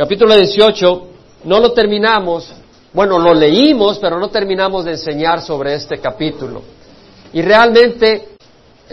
[0.00, 1.02] capítulo 18,
[1.44, 2.50] no lo terminamos,
[2.90, 6.62] bueno, lo leímos, pero no terminamos de enseñar sobre este capítulo.
[7.34, 8.28] Y realmente,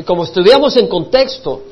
[0.05, 1.63] como estudiamos en contexto,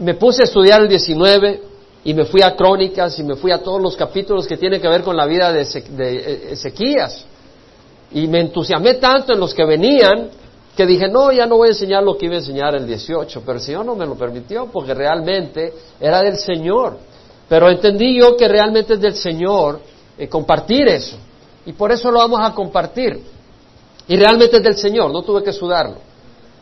[0.00, 1.62] me puse a estudiar el 19
[2.02, 4.88] y me fui a Crónicas y me fui a todos los capítulos que tienen que
[4.88, 7.24] ver con la vida de Ezequías.
[8.10, 10.30] Y me entusiasmé tanto en los que venían
[10.76, 13.40] que dije, no, ya no voy a enseñar lo que iba a enseñar el 18,
[13.46, 17.11] pero el Señor no me lo permitió porque realmente era del Señor.
[17.52, 19.78] Pero entendí yo que realmente es del Señor
[20.16, 21.18] eh, compartir eso.
[21.66, 23.20] Y por eso lo vamos a compartir.
[24.08, 25.96] Y realmente es del Señor, no tuve que sudarlo.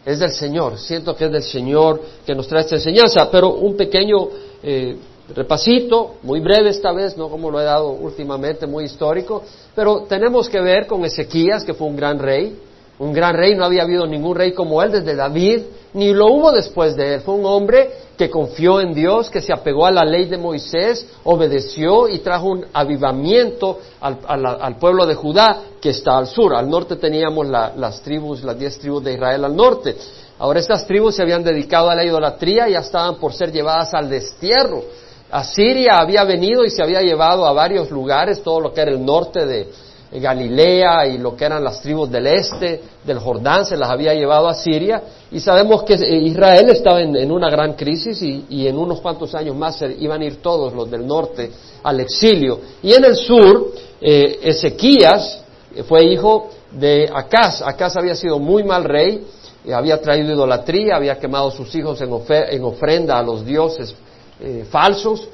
[0.05, 3.77] Es del Señor, siento que es del Señor que nos trae esta enseñanza, pero un
[3.77, 4.31] pequeño
[4.65, 4.97] eh,
[5.33, 9.45] repasito, muy breve esta vez, no como lo he dado últimamente, muy histórico,
[9.77, 12.59] pero tenemos que ver con Ezequías, que fue un gran rey,
[13.01, 15.63] un gran rey, no había habido ningún rey como él desde David,
[15.95, 17.21] ni lo hubo después de él.
[17.23, 21.07] Fue un hombre que confió en Dios, que se apegó a la ley de Moisés,
[21.25, 26.55] obedeció y trajo un avivamiento al, pueblo de Judá que está al sur.
[26.55, 29.97] Al norte teníamos las tribus, las diez tribus de Israel al norte.
[30.39, 33.95] Ahora estas tribus se habían dedicado a la idolatría y ya estaban por ser llevadas
[33.95, 34.85] al destierro.
[35.31, 39.03] Asiria había venido y se había llevado a varios lugares, todo lo que era el
[39.03, 39.69] norte de,
[40.13, 44.49] Galilea y lo que eran las tribus del este, del Jordán, se las había llevado
[44.49, 45.03] a Siria.
[45.31, 49.81] Y sabemos que Israel estaba en, una gran crisis y, en unos cuantos años más
[49.99, 51.51] iban a ir todos los del norte
[51.85, 52.59] al exilio.
[52.83, 55.43] Y en el sur, eh, Ezequías
[55.87, 57.63] fue hijo de Acaz.
[57.63, 59.25] Acaz había sido muy mal rey,
[59.65, 63.95] eh, había traído idolatría, había quemado sus hijos en, en ofrenda a los dioses
[64.41, 65.29] eh, falsos,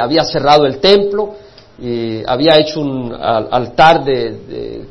[0.00, 1.34] había cerrado el templo
[2.26, 4.86] había hecho un altar de,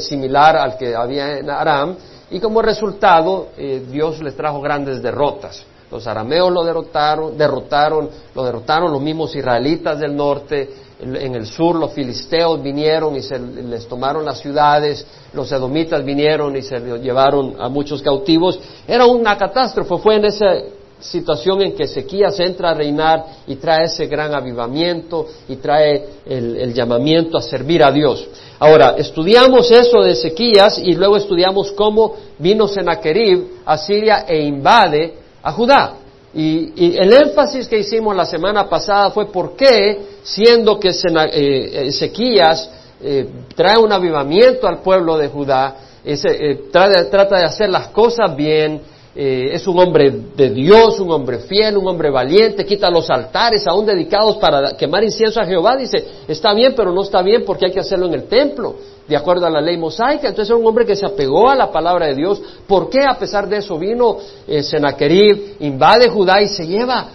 [0.00, 1.96] similar al que había en Aram,
[2.30, 5.64] y como resultado eh, Dios les trajo grandes derrotas.
[5.90, 10.68] Los arameos lo derrotaron, derrotaron, lo derrotaron los mismos israelitas del norte,
[11.00, 16.54] en el sur los filisteos vinieron y se les tomaron las ciudades, los edomitas vinieron
[16.56, 18.60] y se llevaron a muchos cautivos.
[18.86, 23.84] Era una catástrofe, fue en ese situación en que Ezequías entra a reinar y trae
[23.84, 28.26] ese gran avivamiento y trae el, llamamiento a servir a Dios.
[28.58, 35.14] Ahora, estudiamos eso de Ezequías y luego estudiamos cómo vino Sennacherib a Siria e invade
[35.42, 35.94] a Judá.
[36.32, 42.70] Y, el énfasis que hicimos la semana pasada fue por qué, siendo que eh, Ezequías
[43.02, 48.80] eh, trae un avivamiento al pueblo de Judá, eh, trata de hacer las cosas bien,
[49.14, 53.66] eh, es un hombre de Dios, un hombre fiel, un hombre valiente, quita los altares
[53.66, 57.66] aún dedicados para quemar incienso a Jehová, dice, está bien, pero no está bien porque
[57.66, 58.76] hay que hacerlo en el templo,
[59.08, 60.28] de acuerdo a la ley mosaica.
[60.28, 62.40] Entonces era un hombre que se apegó a la palabra de Dios.
[62.68, 67.08] ¿Por qué a pesar de eso vino eh, Sennacherib, invade Judá y se lleva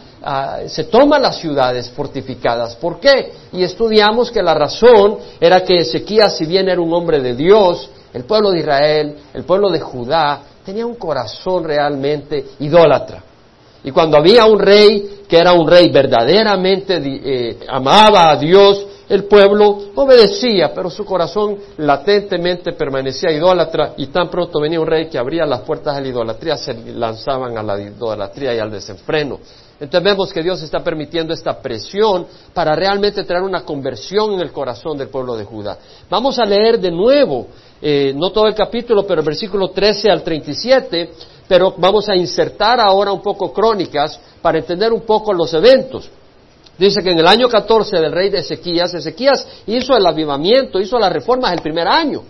[0.66, 2.76] se toma las ciudades fortificadas.
[2.78, 3.32] ¿Por qué?
[3.54, 7.88] Y estudiamos que la razón era que Ezequías, si bien era un hombre de Dios,
[8.12, 13.24] el pueblo de Israel, el pueblo de Judá, tenía un corazón realmente idólatra.
[13.84, 19.26] Y cuando había un rey que era un rey verdaderamente eh, amaba a Dios, el
[19.26, 25.20] pueblo obedecía, pero su corazón latentemente permanecía idólatra y tan pronto venía un rey que
[25.20, 29.40] abría las puertas a la idolatría, se lanzaban a la idolatría y al desenfreno.
[29.80, 34.52] Entonces vemos que Dios está permitiendo esta presión para realmente traer una conversión en el
[34.52, 35.78] corazón del pueblo de Judá.
[36.10, 37.48] Vamos a leer de nuevo
[37.88, 41.12] eh, no todo el capítulo, pero el versículo 13 al 37,
[41.48, 46.10] pero vamos a insertar ahora un poco crónicas para entender un poco los eventos.
[46.80, 50.98] Dice que en el año 14 del rey de Ezequías, Ezequías hizo el avivamiento, hizo
[50.98, 52.24] las reformas el primer año,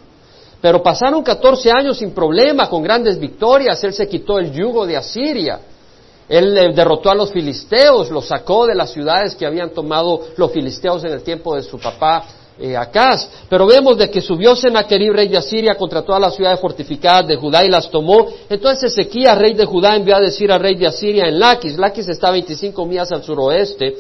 [0.60, 4.98] pero pasaron 14 años sin problema, con grandes victorias, él se quitó el yugo de
[4.98, 5.62] Asiria.
[6.28, 11.06] Él derrotó a los filisteos, los sacó de las ciudades que habían tomado los filisteos
[11.06, 12.26] en el tiempo de su papá
[12.58, 12.78] eh,
[13.50, 17.36] Pero vemos de que subió Sennacherib, rey de Asiria, contra todas las ciudades fortificadas de
[17.36, 18.28] Judá y las tomó.
[18.50, 21.78] Entonces Ezequías, rey de Judá, envió a decir al rey de Asiria en Laquis.
[21.78, 23.96] Laquis está a 25 millas al suroeste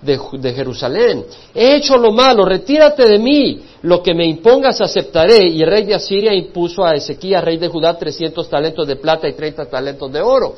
[0.00, 1.24] de, de, Jerusalén.
[1.54, 3.62] He hecho lo malo, retírate de mí.
[3.82, 5.48] Lo que me impongas aceptaré.
[5.48, 9.28] Y el rey de Asiria impuso a Ezequías, rey de Judá, 300 talentos de plata
[9.28, 10.56] y 30 talentos de oro.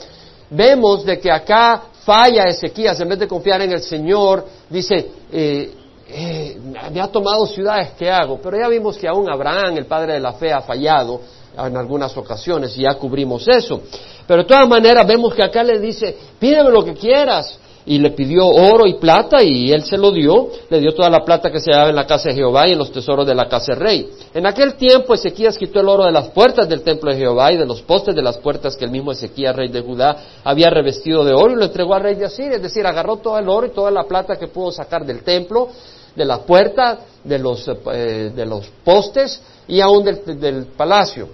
[0.48, 5.70] Vemos de que acá falla Ezequías, en vez de confiar en el Señor, dice, eh,
[6.08, 6.58] eh,
[6.92, 8.38] me ha tomado ciudades, ¿qué hago?
[8.42, 11.20] Pero ya vimos que aún Abraham, el padre de la fe, ha fallado
[11.56, 13.82] en algunas ocasiones y ya cubrimos eso.
[14.26, 18.10] Pero de todas maneras vemos que acá le dice, pídeme lo que quieras, y le
[18.12, 21.60] pidió oro y plata y él se lo dio, le dio toda la plata que
[21.60, 23.80] se hallaba en la casa de Jehová y en los tesoros de la casa del
[23.80, 24.10] rey.
[24.32, 27.58] En aquel tiempo Ezequías quitó el oro de las puertas del templo de Jehová y
[27.58, 31.24] de los postes de las puertas que el mismo Ezequías, rey de Judá, había revestido
[31.24, 33.66] de oro y lo entregó al rey de Asiria, es decir, agarró todo el oro
[33.66, 35.68] y toda la plata que pudo sacar del templo,
[36.14, 41.28] de la puerta, de los, eh, de los postes y aún del, del palacio,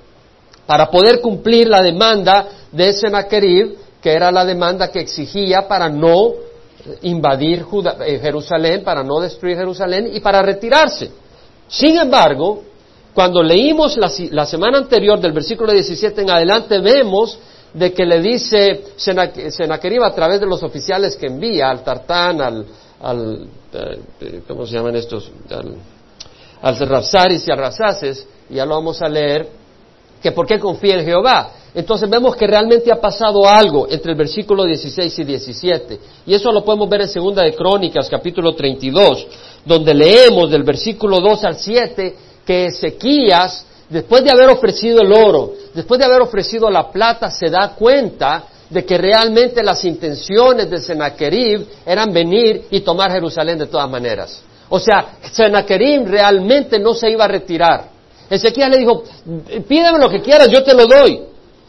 [0.67, 6.33] para poder cumplir la demanda de Sennacherib que era la demanda que exigía para no
[7.03, 7.65] invadir
[8.07, 11.11] eh, Jerusalén, para no destruir Jerusalén y para retirarse.
[11.69, 12.63] Sin embargo,
[13.15, 17.39] cuando leímos la, semana anterior del versículo 17 en adelante, vemos
[17.75, 22.67] de que le dice Senaquerib a través de los oficiales que envía al Tartán, al,
[23.01, 25.31] al eh, ¿cómo se llaman estos?
[25.51, 25.77] Al,
[26.63, 26.75] al
[27.47, 29.49] y al Razaces, y ya lo vamos a leer,
[30.23, 31.53] que por qué confía en Jehová.
[31.73, 36.01] Entonces vemos que realmente ha pasado algo entre el versículo 16 y 17.
[36.27, 39.27] Y eso lo podemos ver en Segunda de Crónicas, capítulo 32,
[39.65, 45.53] donde leemos del versículo 2 al 7 que Ezequías, después de haber ofrecido el oro,
[45.73, 50.81] después de haber ofrecido la plata, se da cuenta de que realmente las intenciones de
[50.81, 54.43] Sennacherib eran venir y tomar Jerusalén de todas maneras.
[54.69, 57.91] O sea, Sennacherib realmente no se iba a retirar.
[58.31, 59.03] Ezequías le dijo,
[59.67, 61.21] pídeme lo que quieras, yo te lo doy.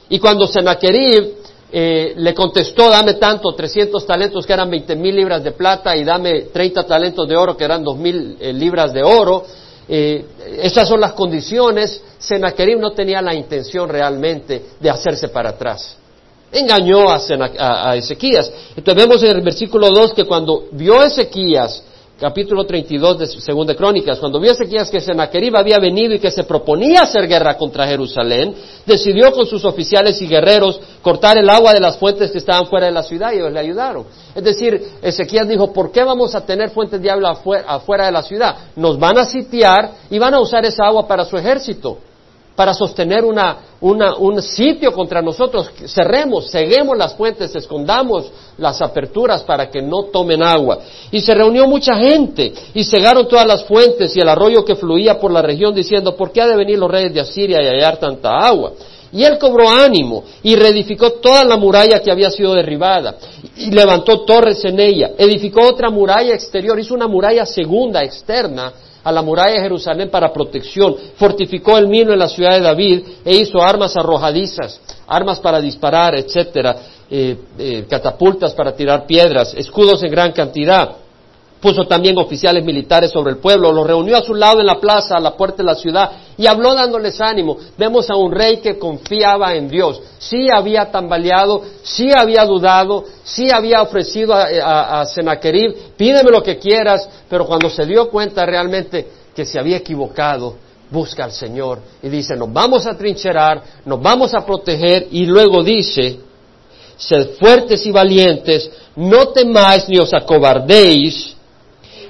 [0.09, 5.43] Y cuando Sennacherib eh, le contestó, dame tanto, 300 talentos que eran 20 mil libras
[5.43, 9.01] de plata y dame 30 talentos de oro que eran 2 mil eh, libras de
[9.01, 9.43] oro,
[9.87, 10.25] eh,
[10.61, 15.97] esas son las condiciones, Sennacherib no tenía la intención realmente de hacerse para atrás.
[16.51, 17.19] Engañó a,
[17.89, 18.51] a Ezequías.
[18.75, 21.83] Entonces vemos en el versículo 2 que cuando vio Ezequías
[22.21, 26.43] capítulo 32 de Segunda Crónicas, cuando vio Ezequías que Sennacherib había venido y que se
[26.43, 28.53] proponía hacer guerra contra Jerusalén,
[28.85, 32.85] decidió con sus oficiales y guerreros cortar el agua de las fuentes que estaban fuera
[32.85, 34.05] de la ciudad y ellos le ayudaron.
[34.35, 38.21] Es decir, Ezequías dijo, ¿por qué vamos a tener fuentes de agua afuera de la
[38.21, 38.55] ciudad?
[38.75, 41.97] Nos van a sitiar y van a usar esa agua para su ejército
[42.61, 45.71] para sostener un sitio contra nosotros.
[45.87, 50.77] Cerremos, ceguemos las fuentes, escondamos las aperturas para que no tomen agua.
[51.09, 55.19] Y se reunió mucha gente y cegaron todas las fuentes y el arroyo que fluía
[55.19, 57.97] por la región diciendo, ¿por qué ha de venir los reyes de Asiria y hallar
[57.97, 58.73] tanta agua?
[59.11, 63.15] Y él cobró ánimo y reedificó toda la muralla que había sido derribada
[63.57, 65.13] y levantó torres en ella.
[65.17, 68.71] Edificó otra muralla exterior, hizo una muralla segunda externa
[69.03, 73.03] a la muralla de Jerusalén para protección, fortificó el mino en la ciudad de David
[73.25, 76.75] e hizo armas arrojadizas, armas para disparar, etcétera,
[77.09, 81.00] eh, eh, catapultas para tirar piedras, escudos en gran cantidad
[81.61, 85.15] puso también oficiales militares sobre el pueblo, los reunió a su lado en la plaza,
[85.15, 87.57] a la puerta de la ciudad, y habló dándoles ánimo.
[87.77, 90.01] Vemos a un rey que confiaba en Dios.
[90.17, 95.05] Sí había tambaleado, sí había dudado, sí había ofrecido a, a,
[95.95, 100.55] pídeme lo que quieras, pero cuando se dio cuenta realmente que se había equivocado,
[100.89, 105.63] busca al Señor y dice, nos vamos a trincherar, nos vamos a proteger, y luego
[105.63, 106.19] dice,
[106.97, 111.35] sed fuertes y valientes, no temáis ni os acobardéis,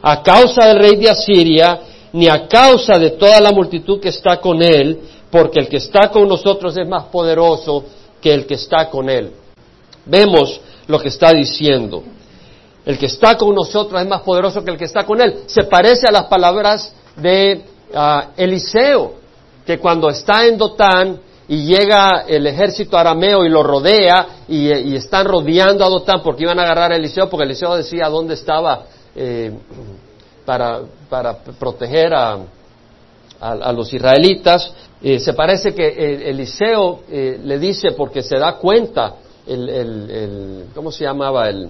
[0.01, 1.79] a causa del rey de Asiria,
[2.13, 4.99] ni a causa de toda la multitud que está con él,
[5.29, 7.85] porque el que está con nosotros es más poderoso
[8.19, 9.31] que el que está con él.
[10.05, 12.03] Vemos lo que está diciendo.
[12.85, 15.43] El que está con nosotros es más poderoso que el que está con él.
[15.45, 17.63] Se parece a las palabras de
[17.93, 19.13] ah, Eliseo,
[19.65, 24.95] que cuando está en Dotán y llega el ejército arameo y lo rodea y, y
[24.95, 28.85] están rodeando a Dotán porque iban a agarrar a Eliseo, porque Eliseo decía dónde estaba
[29.13, 29.51] eh,
[30.45, 32.39] para, para, proteger a,
[33.39, 34.73] a, los israelitas.
[35.01, 39.15] Eh, se parece que Eliseo eh, le dice, porque se da cuenta,
[39.45, 41.69] el, el, ¿cómo se llamaba el,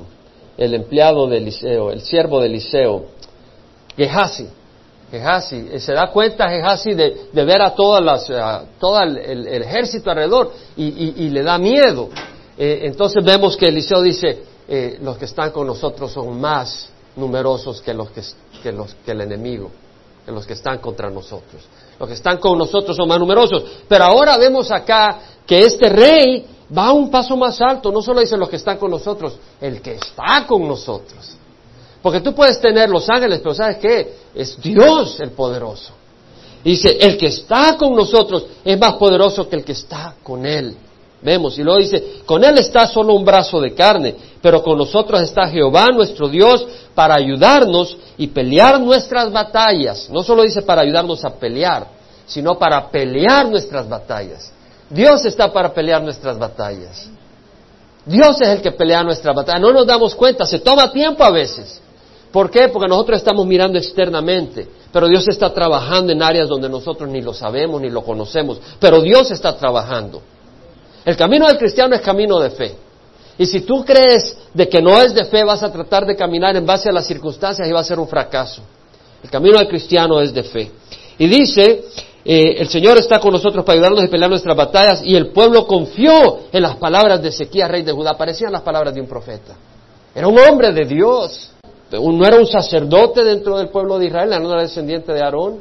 [0.58, 3.06] el, empleado de Eliseo, el siervo de Eliseo?
[3.98, 4.48] Gehazi.
[5.10, 8.32] Gehazi, se da cuenta Gehazi de, de ver a todas las,
[8.80, 12.10] todo el, ejército alrededor y, y, y le da miedo.
[12.58, 14.44] entonces vemos que Eliseo dice,
[15.02, 19.70] los que están con nosotros son más numerosos que los que, los, que el enemigo,
[20.26, 21.62] que los que están contra nosotros.
[22.00, 23.64] Los que están con nosotros son más numerosos.
[23.88, 27.92] Pero ahora vemos acá que este rey va un paso más alto.
[27.92, 31.38] No solo dice los que están con nosotros, el que está con nosotros.
[32.02, 34.16] Porque tú puedes tener los ángeles, pero ¿sabes qué?
[34.34, 35.94] Es Dios el poderoso.
[36.64, 40.76] Dice, el que está con nosotros es más poderoso que el que está con él.
[41.24, 45.22] Vemos, y luego dice, con él está solo un brazo de carne, pero con nosotros
[45.22, 50.10] está Jehová nuestro Dios para ayudarnos y pelear nuestras batallas.
[50.10, 51.88] No solo dice para ayudarnos a pelear,
[52.26, 54.52] sino para pelear nuestras batallas.
[54.90, 57.10] Dios está para pelear nuestras batallas.
[58.06, 59.60] Dios es el que pelea nuestra batalla.
[59.60, 61.80] No nos damos cuenta, se toma tiempo a veces.
[62.32, 62.70] ¿Por qué?
[62.70, 67.34] Porque nosotros estamos mirando externamente, pero Dios está trabajando en áreas donde nosotros ni lo
[67.34, 70.22] sabemos ni lo conocemos, pero Dios está trabajando.
[71.06, 72.76] El camino del cristiano es camino de fe.
[73.38, 76.56] Y si tú crees de que no es de fe, vas a tratar de caminar
[76.56, 78.62] en base a las circunstancias y va a ser un fracaso.
[79.24, 80.72] El camino del cristiano es de fe.
[81.18, 81.86] Y dice,
[82.24, 85.66] eh, el Señor está con nosotros para ayudarnos a pelear nuestras batallas y el pueblo
[85.66, 88.14] confió en las palabras de Ezequías, rey de Judá.
[88.14, 89.56] Parecían las palabras de un profeta.
[90.14, 91.52] Era un hombre de Dios.
[91.92, 95.60] No era un sacerdote dentro del pueblo de Israel, no era descendiente de Aarón.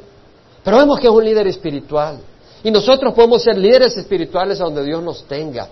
[0.63, 2.21] Pero vemos que es un líder espiritual.
[2.63, 5.69] Y nosotros podemos ser líderes espirituales a donde Dios nos tenga.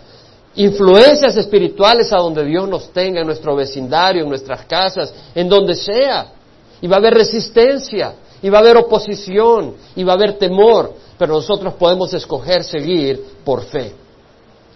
[0.54, 5.74] Influencias espirituales a donde Dios nos tenga, en nuestro vecindario, en nuestras casas, en donde
[5.74, 6.32] sea.
[6.80, 10.94] Y va a haber resistencia, y va a haber oposición, y va a haber temor,
[11.18, 13.94] pero nosotros podemos escoger seguir por fe.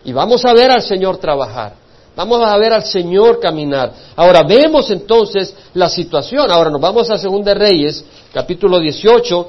[0.05, 1.75] Y vamos a ver al Señor trabajar.
[2.15, 3.93] Vamos a ver al Señor caminar.
[4.17, 6.51] Ahora vemos entonces la situación.
[6.51, 9.49] Ahora nos vamos a Segunda Reyes, capítulo 18,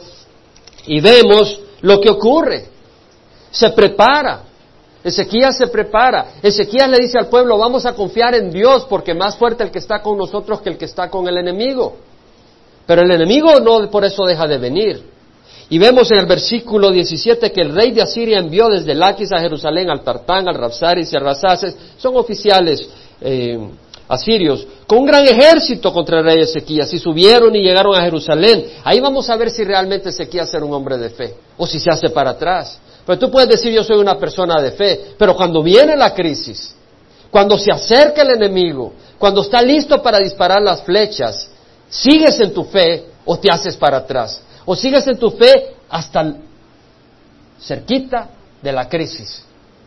[0.87, 2.65] y vemos lo que ocurre.
[3.51, 4.43] Se prepara.
[5.03, 6.27] Ezequías se prepara.
[6.41, 9.79] Ezequías le dice al pueblo, vamos a confiar en Dios porque más fuerte el que
[9.79, 11.97] está con nosotros que el que está con el enemigo.
[12.87, 15.03] Pero el enemigo no por eso deja de venir.
[15.69, 19.39] Y vemos en el versículo 17 que el rey de Asiria envió desde Laquis a
[19.39, 22.87] Jerusalén al Tartán, al Rapsaris y al Rasaces, son oficiales
[23.19, 23.59] eh,
[24.07, 28.65] asirios, con un gran ejército contra el rey Ezequías y subieron y llegaron a Jerusalén.
[28.83, 31.89] Ahí vamos a ver si realmente Ezequías era un hombre de fe o si se
[31.89, 32.79] hace para atrás.
[33.05, 36.75] Pero tú puedes decir yo soy una persona de fe, pero cuando viene la crisis,
[37.29, 41.49] cuando se acerca el enemigo, cuando está listo para disparar las flechas,
[41.89, 44.41] ¿sigues en tu fe o te haces para atrás?
[44.65, 46.35] ¿O sigues en tu fe hasta
[47.59, 48.29] cerquita
[48.61, 49.43] de la crisis?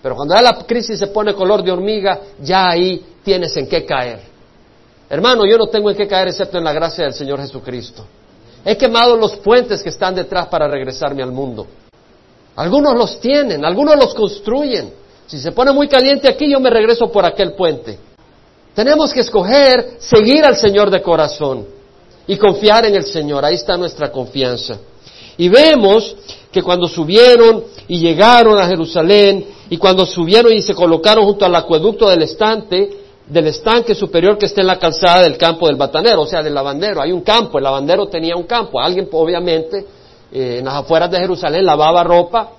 [0.07, 4.21] Pero cuando la crisis se pone color de hormiga, ya ahí tienes en qué caer.
[5.11, 8.05] Hermano, yo no tengo en qué caer excepto en la gracia del Señor Jesucristo.
[8.65, 11.67] He quemado los puentes que están detrás para regresarme al mundo.
[12.55, 14.93] Algunos los tienen, algunos los construyen.
[15.27, 17.99] Si se pone muy caliente aquí, yo me regreso por aquel puente.
[18.77, 21.67] Tenemos que escoger seguir al Señor de corazón
[22.29, 23.45] y confiar en el Señor.
[23.45, 24.79] Ahí está nuestra confianza.
[25.39, 26.17] Y vemos
[26.51, 31.55] que cuando subieron y llegaron a Jerusalén y cuando subieron y se colocaron junto al
[31.55, 32.91] acueducto del estante,
[33.27, 36.55] del estanque superior que está en la calzada del campo del batanero, o sea, del
[36.55, 37.03] lavandero.
[37.03, 38.81] Hay un campo, el lavandero tenía un campo.
[38.81, 39.85] Alguien, obviamente,
[40.33, 42.53] eh, en las afueras de Jerusalén lavaba ropa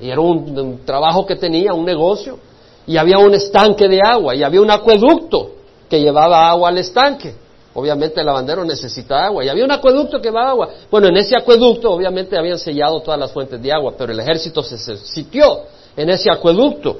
[0.00, 2.38] y era un trabajo que tenía, un negocio.
[2.86, 5.50] Y había un estanque de agua y había un acueducto
[5.90, 7.34] que llevaba agua al estanque.
[7.78, 10.68] Obviamente el lavandero necesita agua y había un acueducto que va agua.
[10.90, 14.62] Bueno, en ese acueducto obviamente habían sellado todas las fuentes de agua, pero el ejército
[14.62, 15.60] se sitió
[15.96, 16.96] en ese acueducto.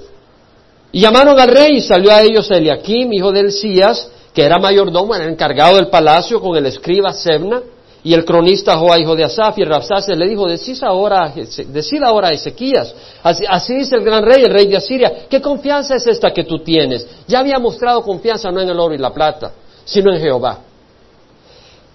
[0.92, 5.14] Y llamaron al rey y salió a ellos Eliakim, hijo de Elías, que era mayordomo,
[5.14, 7.60] era encargado del palacio con el escriba Sebna
[8.04, 11.32] y el cronista Joa, hijo de Asaf, y le dijo, decid ahora,
[11.66, 15.40] decid ahora a Ezequías, así, así, dice el gran rey, el rey de Asiria, ¿qué
[15.40, 17.06] confianza es esta que tú tienes?
[17.26, 19.52] Ya había mostrado confianza no en el oro y la plata,
[19.84, 20.60] sino en Jehová.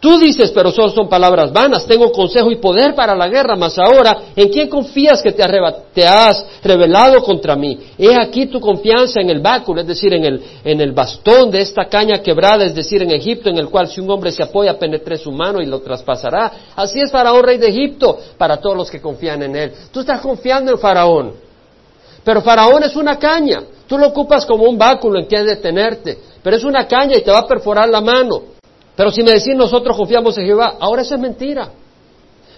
[0.03, 3.79] Tú dices, pero solo son palabras vanas, tengo consejo y poder para la guerra, mas
[3.79, 5.41] ahora, ¿en quién confías que te,
[6.05, 7.79] has revelado contra mí?
[7.97, 11.61] He aquí tu confianza en el báculo, es decir, en el, en el bastón de
[11.61, 14.77] esta caña quebrada, es decir, en Egipto, en el cual si un hombre se apoya,
[14.77, 16.51] penetre su mano y lo traspasará.
[16.75, 19.71] Así es Faraón, rey de Egipto, para todos los que confían en él.
[19.89, 21.31] Tú estás confiando en Faraón,
[22.25, 23.63] pero Faraón es una caña.
[23.87, 27.31] Tú lo ocupas como un báculo en que detenerte, pero es una caña y te
[27.31, 28.52] va a perforar la mano.
[28.95, 31.69] Pero si me decís nosotros confiamos en Jehová, ahora eso es mentira.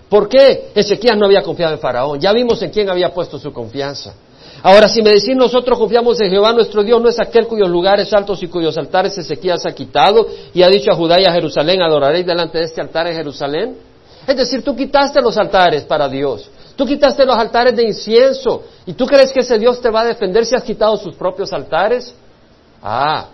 [0.09, 2.19] ¿Por qué Ezequías no había confiado en Faraón?
[2.19, 4.13] Ya vimos en quién había puesto su confianza.
[4.61, 8.11] Ahora, si me decís nosotros confiamos en Jehová, nuestro Dios no es aquel cuyos lugares
[8.13, 11.81] altos y cuyos altares Ezequías ha quitado y ha dicho a Judá y a Jerusalén,
[11.81, 13.77] adoraréis delante de este altar en Jerusalén.
[14.27, 16.49] Es decir, tú quitaste los altares para Dios.
[16.75, 18.63] Tú quitaste los altares de incienso.
[18.85, 21.53] ¿Y tú crees que ese Dios te va a defender si has quitado sus propios
[21.53, 22.13] altares?
[22.81, 23.27] Ah,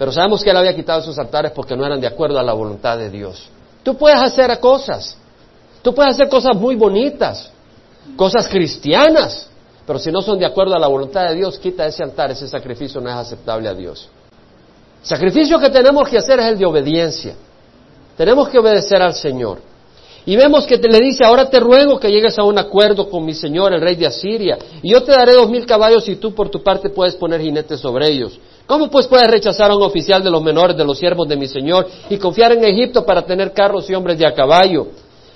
[0.00, 2.54] pero sabemos que él había quitado sus altares porque no eran de acuerdo a la
[2.54, 3.50] voluntad de Dios.
[3.82, 5.14] Tú puedes hacer cosas.
[5.82, 7.50] Tú puedes hacer cosas muy bonitas,
[8.16, 9.50] cosas cristianas,
[9.86, 12.48] pero si no son de acuerdo a la voluntad de Dios, quita ese altar, ese
[12.48, 14.08] sacrificio no es aceptable a Dios.
[15.02, 17.34] El sacrificio que tenemos que hacer es el de obediencia.
[18.16, 19.58] Tenemos que obedecer al Señor.
[20.24, 23.22] Y vemos que te le dice, ahora te ruego que llegues a un acuerdo con
[23.22, 26.34] mi Señor, el rey de Asiria, y yo te daré dos mil caballos y tú
[26.34, 28.40] por tu parte puedes poner jinetes sobre ellos.
[28.70, 31.48] ¿Cómo pues puedes rechazar a un oficial de los menores de los siervos de mi
[31.48, 34.86] Señor y confiar en Egipto para tener carros y hombres de a caballo?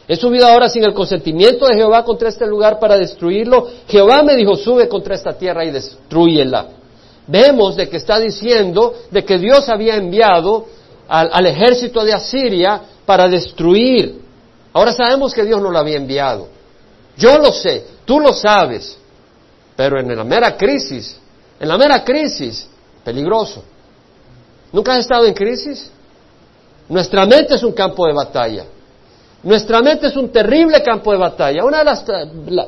[0.07, 3.67] He subido ahora sin el consentimiento de Jehová contra este lugar para destruirlo.
[3.89, 6.69] Jehová me dijo, sube contra esta tierra y destruyela.
[7.27, 10.67] vemos de que está diciendo de que Dios había enviado
[11.09, 14.21] al, al ejército de Asiria para destruir.
[14.73, 16.47] Ahora sabemos que Dios no lo había enviado.
[17.17, 18.97] Yo lo sé, tú lo sabes,
[19.75, 21.19] pero en la mera crisis,
[21.59, 22.69] en la mera crisis,
[23.05, 23.63] peligroso.
[24.73, 25.91] ¿Nunca has estado en crisis?
[26.89, 28.65] Nuestra mente es un campo de batalla.
[29.43, 31.65] Nuestra mente es un terrible campo de batalla.
[31.65, 32.05] Una de las,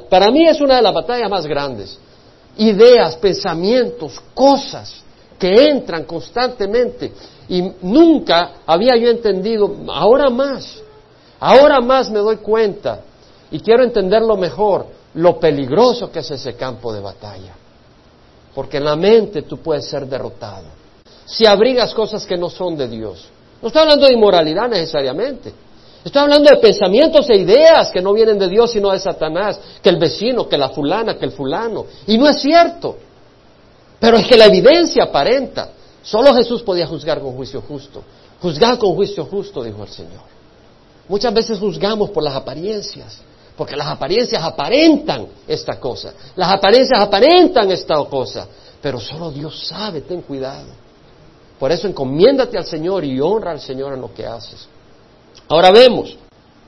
[0.08, 1.98] para mí es una de las batallas más grandes.
[2.58, 5.02] Ideas, pensamientos, cosas
[5.38, 7.12] que entran constantemente.
[7.48, 10.82] Y nunca había yo entendido, ahora más,
[11.40, 13.00] ahora más me doy cuenta
[13.50, 17.54] y quiero entenderlo mejor, lo peligroso que es ese campo de batalla.
[18.56, 20.64] Porque en la mente tú puedes ser derrotado.
[21.26, 23.28] Si abrigas cosas que no son de Dios.
[23.60, 25.52] No estoy hablando de inmoralidad necesariamente.
[26.02, 29.90] Estoy hablando de pensamientos e ideas que no vienen de Dios sino de Satanás, que
[29.90, 31.84] el vecino, que la fulana, que el fulano.
[32.06, 32.96] Y no es cierto.
[34.00, 35.72] Pero es que la evidencia aparenta.
[36.02, 38.02] Solo Jesús podía juzgar con juicio justo.
[38.40, 40.22] Juzgar con juicio justo, dijo el Señor.
[41.08, 43.18] Muchas veces juzgamos por las apariencias,
[43.56, 46.12] porque las apariencias aparentan esta cosa.
[46.34, 48.46] Las apariencias aparentan esta cosa.
[48.80, 50.68] Pero solo Dios sabe, ten cuidado.
[51.58, 54.68] Por eso encomiéndate al Señor y honra al Señor en lo que haces.
[55.48, 56.16] Ahora vemos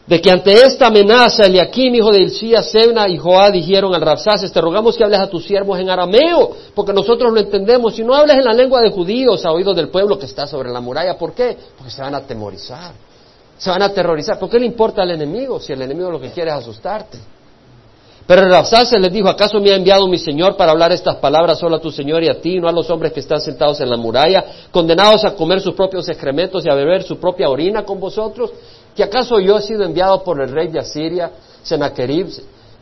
[0.09, 4.51] de que ante esta amenaza Eliakim, hijo de Ilcías, Sebna y Joá dijeron al Rabsaces,
[4.51, 8.15] te rogamos que hables a tus siervos en arameo, porque nosotros lo entendemos, si no
[8.15, 11.19] hables en la lengua de judíos a oídos del pueblo que está sobre la muralla,
[11.19, 11.59] ¿por qué?
[11.77, 12.95] Porque se van a atemorizar,
[13.59, 16.31] se van a aterrorizar, ¿por qué le importa al enemigo si el enemigo lo que
[16.31, 17.19] quiere es asustarte?
[18.29, 21.77] Pero Rabsaces les dijo, ¿acaso me ha enviado mi Señor para hablar estas palabras solo
[21.77, 23.97] a tu Señor y a ti, no a los hombres que están sentados en la
[23.97, 28.53] muralla, condenados a comer sus propios excrementos y a beber su propia orina con vosotros?
[28.95, 31.31] ¿Que acaso yo he sido enviado por el rey de Asiria,
[31.63, 32.29] Sennacherib,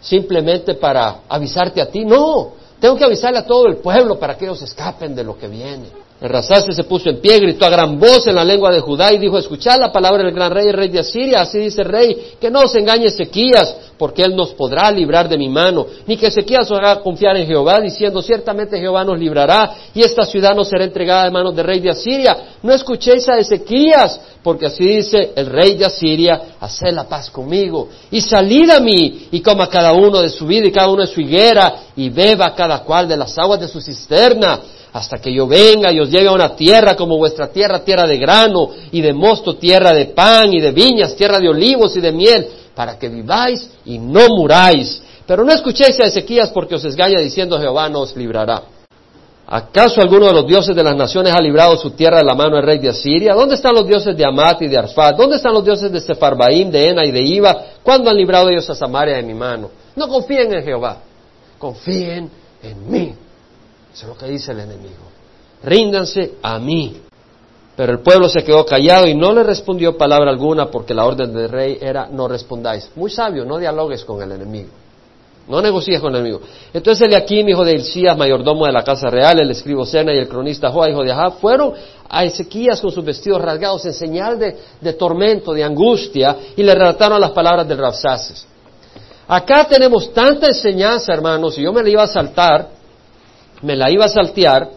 [0.00, 2.04] simplemente para avisarte a ti?
[2.04, 5.46] No, tengo que avisarle a todo el pueblo para que ellos escapen de lo que
[5.46, 6.05] viene.
[6.18, 9.12] El Rasase se puso en pie, gritó a gran voz en la lengua de Judá
[9.12, 12.36] y dijo, escuchad la palabra del gran rey, rey de Asiria, así dice el rey,
[12.40, 16.28] que no os engañe Ezequías, porque él nos podrá librar de mi mano, ni que
[16.28, 20.64] Ezequías os haga confiar en Jehová, diciendo, ciertamente Jehová nos librará, y esta ciudad no
[20.64, 22.34] será entregada de manos del rey de Asiria.
[22.62, 27.90] No escuchéis a Ezequías, porque así dice el rey de Asiria, haced la paz conmigo,
[28.10, 31.08] y salid a mí, y coma cada uno de su vida y cada uno de
[31.08, 34.60] su higuera, y beba cada cual de las aguas de su cisterna,
[34.96, 38.16] hasta que yo venga y os lleve a una tierra como vuestra tierra, tierra de
[38.16, 42.12] grano y de mosto, tierra de pan y de viñas, tierra de olivos y de
[42.12, 45.02] miel, para que viváis y no muráis.
[45.26, 48.62] Pero no escuchéis a Ezequías porque os esgaña diciendo Jehová no os librará.
[49.46, 52.56] ¿Acaso alguno de los dioses de las naciones ha librado su tierra de la mano
[52.56, 53.34] del rey de Asiria?
[53.34, 55.14] ¿Dónde están los dioses de Amat y de Arfat?
[55.14, 57.64] ¿Dónde están los dioses de Sefarbaim, de Ena y de Iba?
[57.82, 59.68] ¿Cuándo han librado ellos a Samaria de mi mano?
[59.94, 61.02] No confíen en Jehová,
[61.58, 62.30] confíen
[62.62, 63.14] en mí.
[63.96, 65.08] Eso es lo que dice el enemigo.
[65.64, 67.00] Ríndanse a mí.
[67.74, 71.32] Pero el pueblo se quedó callado y no le respondió palabra alguna porque la orden
[71.32, 72.90] del rey era no respondáis.
[72.94, 74.68] Muy sabio, no dialogues con el enemigo.
[75.48, 76.42] No negocies con el enemigo.
[76.74, 80.28] Entonces Eliakim, hijo de Elías, mayordomo de la casa real, el escribo Sena y el
[80.28, 81.72] cronista Joa, hijo de Ahab, fueron
[82.06, 87.18] a Ezequías con sus vestidos rasgados en señal de, tormento, de angustia, y le relataron
[87.18, 88.46] las palabras del Rabsaces.
[89.26, 92.75] Acá tenemos tanta enseñanza, hermanos, y yo me la iba a saltar,
[93.62, 94.70] me la iba a saltear,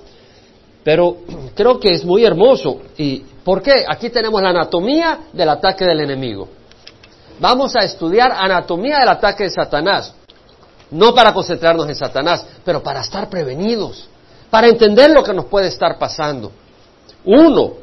[0.83, 1.17] pero
[1.55, 2.81] creo que es muy hermoso.
[2.97, 3.85] ¿Y por qué?
[3.87, 6.47] Aquí tenemos la anatomía del ataque del enemigo.
[7.39, 10.13] Vamos a estudiar anatomía del ataque de Satanás.
[10.91, 14.09] No para concentrarnos en Satanás, pero para estar prevenidos,
[14.49, 16.51] para entender lo que nos puede estar pasando.
[17.25, 17.73] Uno,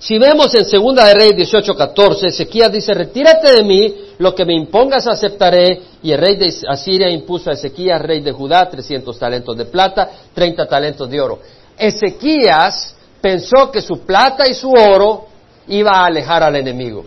[0.00, 4.54] si vemos en Segunda de Reyes 18:14, Ezequías dice, retírate de mí, lo que me
[4.54, 9.56] impongas aceptaré, y el rey de Asiria impuso a Ezequías, rey de Judá, 300 talentos
[9.56, 11.40] de plata, 30 talentos de oro.
[11.76, 15.26] Ezequías pensó que su plata y su oro
[15.66, 17.04] iba a alejar al enemigo.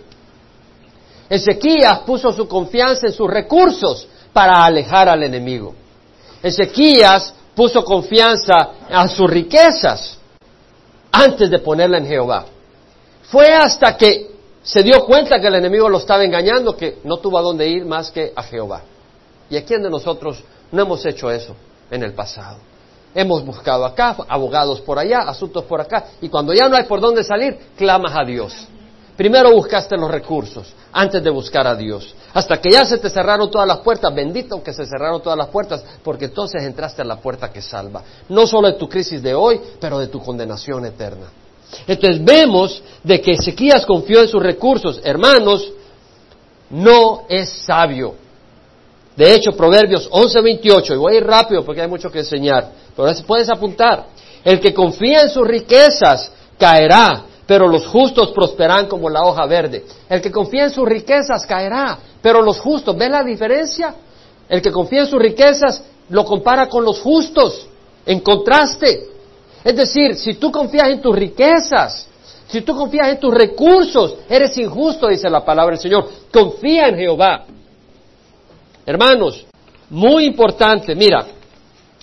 [1.30, 5.73] Ezequías puso su confianza en sus recursos para alejar al enemigo.
[6.43, 10.17] Ezequías puso confianza a sus riquezas
[11.10, 12.45] antes de ponerla en Jehová.
[13.32, 14.30] Fue hasta que
[14.62, 17.86] se dio cuenta que el enemigo lo estaba engañando que no tuvo a dónde ir
[17.86, 18.82] más que a Jehová.
[19.50, 21.56] ¿Y a quién de nosotros no hemos hecho eso
[21.89, 22.58] en el pasado?
[23.15, 27.00] Hemos buscado acá, abogados por allá, asuntos por acá, y cuando ya no hay por
[27.00, 28.54] dónde salir, clamas a Dios.
[29.15, 32.13] Primero buscaste los recursos antes de buscar a Dios.
[32.34, 35.48] Hasta que ya se te cerraron todas las puertas, bendito que se cerraron todas las
[35.48, 38.04] puertas, porque entonces entraste a la puerta que salva.
[38.28, 41.28] No solo de tu crisis de hoy, pero de tu condenación eterna.
[41.88, 44.99] Entonces vemos de que Ezequías confió en sus recursos.
[45.03, 45.71] Hermanos,
[46.69, 48.15] no es sabio.
[49.15, 53.12] De hecho, Proverbios 11:28, y voy a ir rápido porque hay mucho que enseñar, pero
[53.27, 54.07] puedes apuntar.
[54.43, 59.86] El que confía en sus riquezas caerá, pero los justos prosperarán como la hoja verde.
[60.10, 63.93] El que confía en sus riquezas caerá, pero los justos, ¿ves la diferencia?
[64.47, 67.67] El que confía en sus riquezas lo compara con los justos,
[68.05, 69.11] en contraste.
[69.63, 72.08] Es decir, si tú confías en tus riquezas,
[72.47, 76.10] si tú confías en tus recursos, eres injusto, dice la palabra del Señor.
[76.32, 77.45] Confía en Jehová.
[78.86, 79.45] Hermanos,
[79.89, 81.26] muy importante, mira,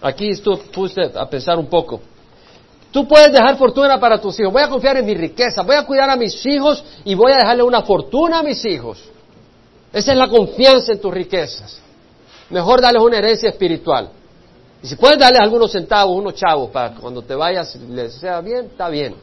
[0.01, 2.01] aquí esto puse a pensar un poco.
[2.90, 4.53] Tú puedes dejar fortuna para tus hijos.
[4.53, 7.37] Voy a confiar en mi riqueza, voy a cuidar a mis hijos y voy a
[7.37, 9.03] dejarle una fortuna a mis hijos.
[9.92, 11.81] Esa es la confianza en tus riquezas.
[12.51, 14.11] Mejor darles una herencia espiritual.
[14.83, 18.67] Y si puedes darles algunos centavos, unos chavos, para cuando te vayas les sea bien,
[18.67, 19.14] está bien.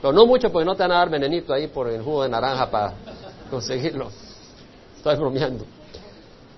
[0.00, 2.28] Pero no mucho porque no te van a dar venenito ahí por el jugo de
[2.28, 2.94] naranja para
[3.50, 4.10] conseguirlo.
[4.96, 5.64] Estoy bromeando.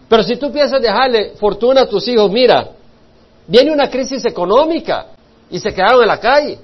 [0.09, 2.71] Pero si tú piensas dejarle fortuna a tus hijos, mira,
[3.47, 5.07] viene una crisis económica
[5.51, 6.59] y se quedaron en la calle.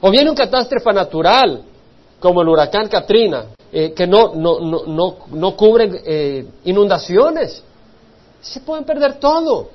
[0.00, 1.62] O viene un catástrofe natural,
[2.18, 7.62] como el huracán Katrina, eh, que no, no, no, no, no cubren eh, inundaciones.
[8.40, 9.70] Se pueden perder todo.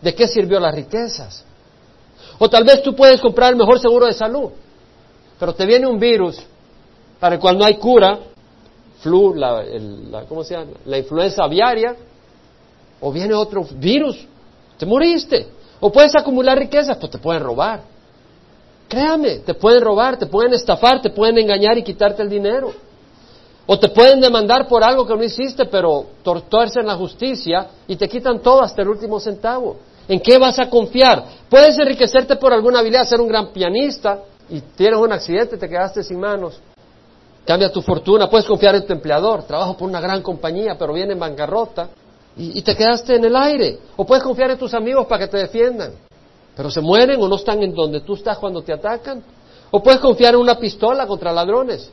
[0.00, 1.44] ¿De qué sirvió las riquezas?
[2.38, 4.50] O tal vez tú puedes comprar el mejor seguro de salud,
[5.38, 6.38] pero te viene un virus
[7.18, 8.18] para el cual no hay cura,
[9.00, 9.64] flu, la,
[10.28, 10.72] ¿cómo se llama?
[10.84, 11.96] la influenza aviaria,
[13.00, 14.26] o viene otro virus,
[14.76, 15.46] te moriste.
[15.80, 17.82] O puedes acumular riquezas, pues te pueden robar.
[18.88, 22.72] Créame, te pueden robar, te pueden estafar, te pueden engañar y quitarte el dinero.
[23.66, 27.96] O te pueden demandar por algo que no hiciste, pero tortuarse en la justicia y
[27.96, 29.76] te quitan todo hasta el último centavo.
[30.08, 31.24] ¿En qué vas a confiar?
[31.50, 36.02] Puedes enriquecerte por alguna habilidad, ser un gran pianista y tienes un accidente, te quedaste
[36.02, 36.58] sin manos.
[37.44, 41.12] Cambia tu fortuna, puedes confiar en tu empleador, trabajo por una gran compañía, pero viene
[41.12, 41.88] en bancarrota
[42.36, 43.78] y, te quedaste en el aire.
[43.96, 45.92] O puedes confiar en tus amigos para que te defiendan,
[46.56, 49.22] pero se mueren o no están en donde tú estás cuando te atacan.
[49.70, 51.90] O puedes confiar en una pistola contra ladrones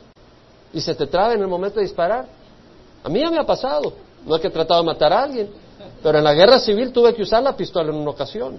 [0.72, 2.26] y se te traba en el momento de disparar.
[3.02, 3.92] A mí ya me ha pasado.
[4.24, 5.50] No es que he tratado de matar a alguien,
[6.02, 8.58] pero en la guerra civil tuve que usar la pistola en una ocasión.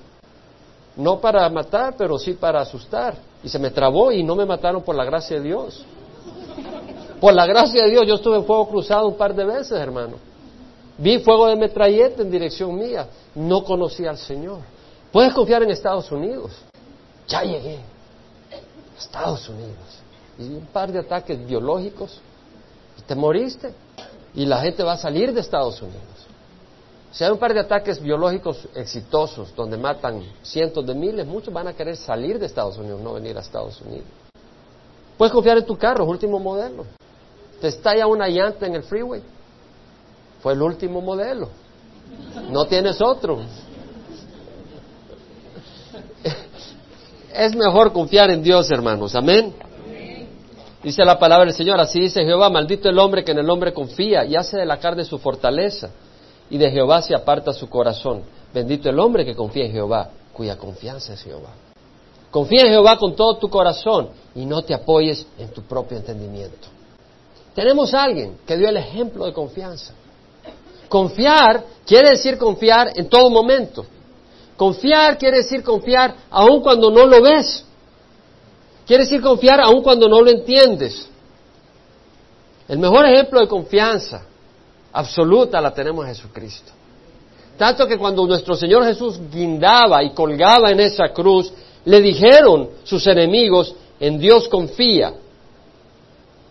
[0.96, 3.16] No para matar, pero sí para asustar.
[3.44, 5.86] Y se me trabó y no me mataron por la gracia de Dios.
[7.22, 10.16] Por la gracia de Dios, yo estuve en fuego cruzado un par de veces, hermano.
[10.98, 13.08] Vi fuego de metralleta en dirección mía.
[13.36, 14.60] No conocía al Señor.
[15.12, 16.52] Puedes confiar en Estados Unidos.
[17.28, 17.80] Ya llegué.
[18.98, 20.02] Estados Unidos.
[20.40, 22.20] Y un par de ataques biológicos.
[22.98, 23.72] Y te moriste.
[24.34, 26.17] Y la gente va a salir de Estados Unidos.
[27.18, 31.68] Si hay un par de ataques biológicos exitosos donde matan cientos de miles, muchos van
[31.68, 34.06] a querer salir de Estados Unidos, no venir a Estados Unidos.
[35.18, 36.86] Puedes confiar en tu carro, último modelo.
[37.60, 39.24] Te estalla una llanta en el freeway
[40.44, 41.50] fue el último modelo.
[42.52, 43.42] No tienes otro.
[47.34, 49.16] Es mejor confiar en Dios, hermanos.
[49.16, 49.56] Amén.
[50.84, 53.74] Dice la palabra del Señor, así dice Jehová, maldito el hombre que en el hombre
[53.74, 55.90] confía y hace de la carne su fortaleza,
[56.50, 58.24] y de Jehová se aparta su corazón.
[58.54, 61.52] Bendito el hombre que confía en Jehová, cuya confianza es Jehová.
[62.32, 66.68] Confía en Jehová con todo tu corazón y no te apoyes en tu propio entendimiento.
[67.56, 69.94] Tenemos a alguien que dio el ejemplo de confianza.
[70.90, 73.86] Confiar quiere decir confiar en todo momento.
[74.56, 77.66] Confiar quiere decir confiar aun cuando no lo ves.
[78.86, 81.10] Quiere decir confiar aun cuando no lo entiendes.
[82.68, 84.27] El mejor ejemplo de confianza
[84.98, 86.72] absoluta la tenemos en Jesucristo.
[87.56, 91.54] Tanto que cuando nuestro Señor Jesús guindaba y colgaba en esa cruz,
[91.86, 95.14] le dijeron sus enemigos, en Dios confía.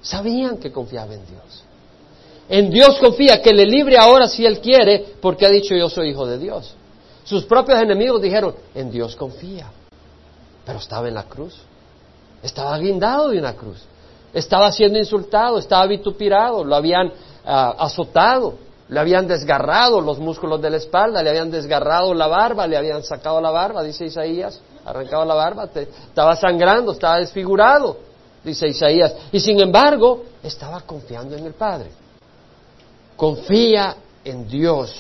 [0.01, 1.65] Sabían que confiaba en Dios.
[2.49, 6.11] En Dios confía, que le libre ahora si Él quiere, porque ha dicho yo soy
[6.11, 6.75] hijo de Dios.
[7.25, 9.67] Sus propios enemigos dijeron, en Dios confía.
[10.65, 11.57] Pero estaba en la cruz.
[12.43, 13.79] Estaba guindado de una cruz.
[14.33, 17.13] Estaba siendo insultado, estaba vitupirado, lo habían
[17.47, 18.55] azotado,
[18.89, 23.03] le habían desgarrado los músculos de la espalda, le habían desgarrado la barba, le habían
[23.03, 27.99] sacado la barba, dice Isaías, arrancado la barba, estaba sangrando, estaba desfigurado,
[28.45, 29.15] dice Isaías.
[29.33, 31.91] Y sin embargo, estaba confiando en el Padre.
[33.17, 34.93] Confía en Dios,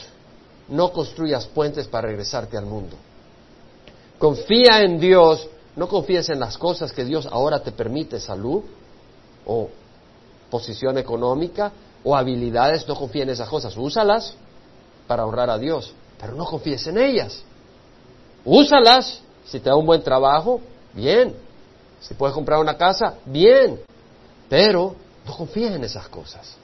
[0.68, 2.96] no construyas puentes para regresarte al mundo.
[4.18, 8.62] Confía en Dios, no confíes en las cosas que Dios ahora te permite, salud
[9.44, 9.68] o
[10.50, 11.70] posición económica
[12.04, 14.34] o habilidades, no confíes en esas cosas, úsalas
[15.06, 17.42] para honrar a Dios, pero no confíes en ellas.
[18.44, 20.60] Úsalas, si te da un buen trabajo,
[20.92, 21.34] bien.
[22.00, 23.80] Si puedes comprar una casa, bien.
[24.48, 26.56] Pero no confíes en esas cosas.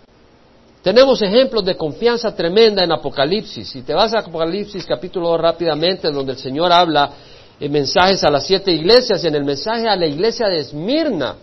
[0.83, 3.68] Tenemos ejemplos de confianza tremenda en Apocalipsis.
[3.68, 7.11] Si te vas a Apocalipsis capítulo 2 rápidamente, donde el Señor habla
[7.61, 11.37] mensajes a las siete iglesias, y en el mensaje a la iglesia de Esmirna,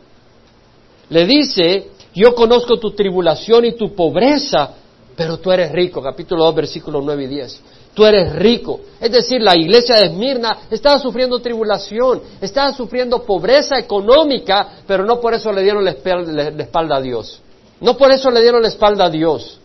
[1.10, 4.72] le dice, yo conozco tu tribulación y tu pobreza,
[5.16, 7.62] pero tú eres rico, capítulo 2, versículos 9 y 10.
[7.94, 8.80] Tú eres rico.
[9.00, 15.20] Es decir, la iglesia de Esmirna estaba sufriendo tribulación, estaba sufriendo pobreza económica, pero no
[15.20, 17.42] por eso le dieron la espalda a Dios.
[17.82, 19.60] No por eso le dieron la espalda a Dios.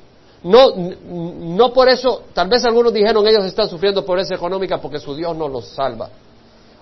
[0.45, 5.15] No, no por eso, tal vez algunos dijeron ellos están sufriendo pobreza económica porque su
[5.15, 6.11] Dios no los salva.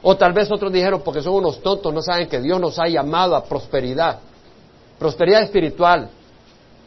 [0.03, 2.89] O tal vez otros dijeron porque son unos tontos, no saben que Dios nos ha
[2.89, 4.19] llamado a prosperidad.
[5.03, 6.11] Prosperidad espiritual.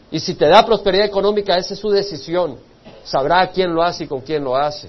[0.09, 2.55] Y si te da prosperidad económica, esa es su decisión.
[3.03, 4.87] Sabrá quién lo hace y con quién lo hace.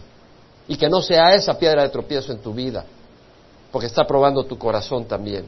[0.69, 2.85] Y que no sea esa piedra de tropiezo en tu vida,
[3.73, 5.45] porque está probando tu corazón también.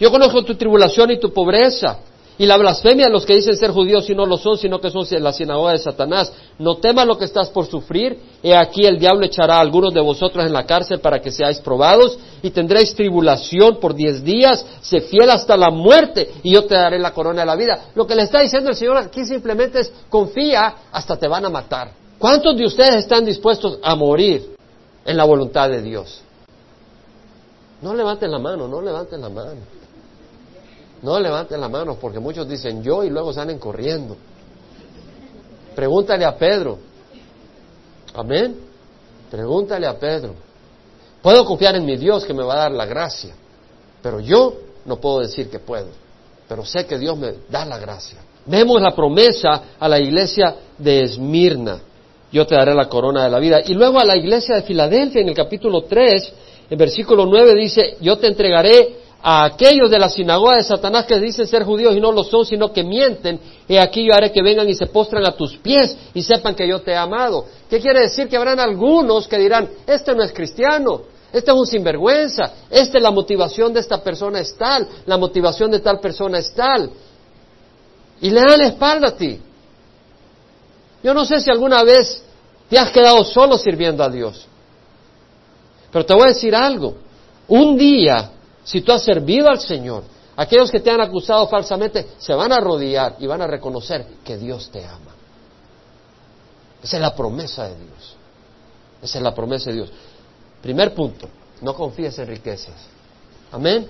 [0.00, 1.98] Yo conozco tu tribulación y tu pobreza,
[2.38, 4.90] y la blasfemia de los que dicen ser judíos y no lo son, sino que
[4.90, 6.32] son la sinagoga de Satanás.
[6.58, 8.18] No temas lo que estás por sufrir.
[8.42, 11.60] He aquí el diablo echará a algunos de vosotros en la cárcel para que seáis
[11.60, 14.64] probados y tendréis tribulación por diez días.
[14.82, 17.86] Sé fiel hasta la muerte y yo te daré la corona de la vida.
[17.94, 21.50] Lo que le está diciendo el Señor aquí simplemente es confía hasta te van a
[21.50, 21.90] matar.
[22.18, 24.56] ¿Cuántos de ustedes están dispuestos a morir
[25.04, 26.22] en la voluntad de Dios?
[27.80, 29.76] No levanten la mano, no levanten la mano.
[31.06, 34.16] No levanten la mano porque muchos dicen yo y luego salen corriendo.
[35.76, 36.78] Pregúntale a Pedro.
[38.12, 38.56] Amén.
[39.30, 40.34] Pregúntale a Pedro.
[41.22, 43.34] Puedo confiar en mi Dios que me va a dar la gracia,
[44.02, 45.86] pero yo no puedo decir que puedo,
[46.48, 48.18] pero sé que Dios me da la gracia.
[48.44, 51.82] Vemos la promesa a la iglesia de Esmirna,
[52.32, 53.60] yo te daré la corona de la vida.
[53.64, 56.32] Y luego a la iglesia de Filadelfia en el capítulo 3,
[56.68, 61.18] en versículo 9 dice, yo te entregaré a aquellos de la sinagoga de Satanás que
[61.18, 64.42] dicen ser judíos y no lo son, sino que mienten, y aquí yo haré que
[64.42, 67.46] vengan y se postran a tus pies y sepan que yo te he amado.
[67.68, 68.28] ¿Qué quiere decir?
[68.28, 71.02] Que habrán algunos que dirán, este no es cristiano,
[71.32, 75.70] este es un sinvergüenza, esta es la motivación de esta persona es tal, la motivación
[75.70, 76.90] de tal persona es tal.
[78.20, 79.40] Y le dan la espalda a ti.
[81.02, 82.22] Yo no sé si alguna vez
[82.68, 84.46] te has quedado solo sirviendo a Dios.
[85.92, 86.94] Pero te voy a decir algo.
[87.48, 88.30] Un día
[88.66, 90.02] si tú has servido al Señor,
[90.34, 94.36] aquellos que te han acusado falsamente se van a arrodillar y van a reconocer que
[94.36, 95.14] Dios te ama.
[96.82, 98.16] Esa es la promesa de Dios.
[99.00, 99.92] Esa es la promesa de Dios.
[100.60, 101.28] Primer punto,
[101.60, 102.74] no confíes en riquezas.
[103.52, 103.88] Amén.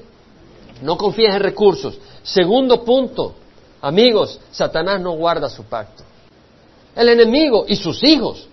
[0.82, 1.98] No confíes en recursos.
[2.22, 3.34] Segundo punto,
[3.80, 6.04] amigos, Satanás no guarda su pacto.
[6.94, 8.46] El enemigo y sus hijos.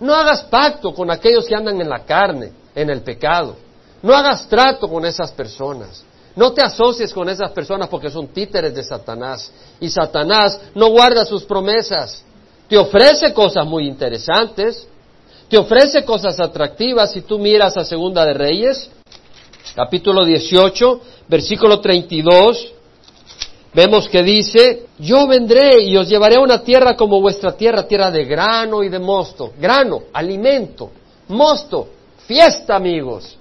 [0.00, 3.65] No hagas pacto con aquellos que andan en la carne, en el pecado.
[4.02, 6.04] No hagas trato con esas personas.
[6.34, 9.50] No te asocies con esas personas porque son títeres de Satanás.
[9.80, 12.22] Y Satanás no guarda sus promesas.
[12.68, 14.86] Te ofrece cosas muy interesantes.
[15.48, 17.12] Te ofrece cosas atractivas.
[17.12, 18.90] Si tú miras a Segunda de Reyes,
[19.74, 22.72] capítulo 18, versículo 32,
[23.72, 28.10] vemos que dice, yo vendré y os llevaré a una tierra como vuestra tierra, tierra
[28.10, 29.52] de grano y de mosto.
[29.58, 30.90] Grano, alimento,
[31.28, 31.88] mosto,
[32.26, 33.38] fiesta amigos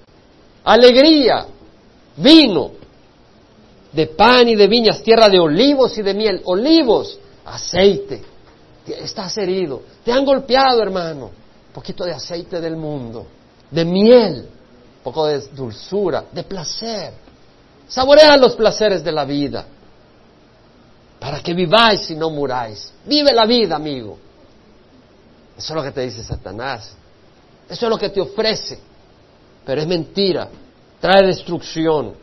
[0.65, 1.45] alegría,
[2.17, 2.71] vino,
[3.91, 8.21] de pan y de viñas, tierra de olivos y de miel, olivos, aceite.
[8.85, 11.27] Estás herido, te han golpeado, hermano.
[11.67, 13.25] Un poquito de aceite del mundo,
[13.71, 14.49] de miel,
[14.97, 17.13] un poco de dulzura, de placer.
[17.87, 19.65] Saborea los placeres de la vida
[21.19, 22.91] para que viváis y no muráis.
[23.05, 24.17] Vive la vida, amigo.
[25.57, 26.93] Eso es lo que te dice Satanás.
[27.69, 28.79] Eso es lo que te ofrece
[29.65, 30.49] pero es mentira,
[30.99, 32.13] trae destrucción.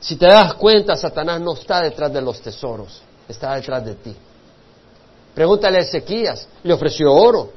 [0.00, 4.16] Si te das cuenta, Satanás no está detrás de los tesoros, está detrás de ti.
[5.34, 7.50] Pregúntale a Ezequías, le ofreció oro,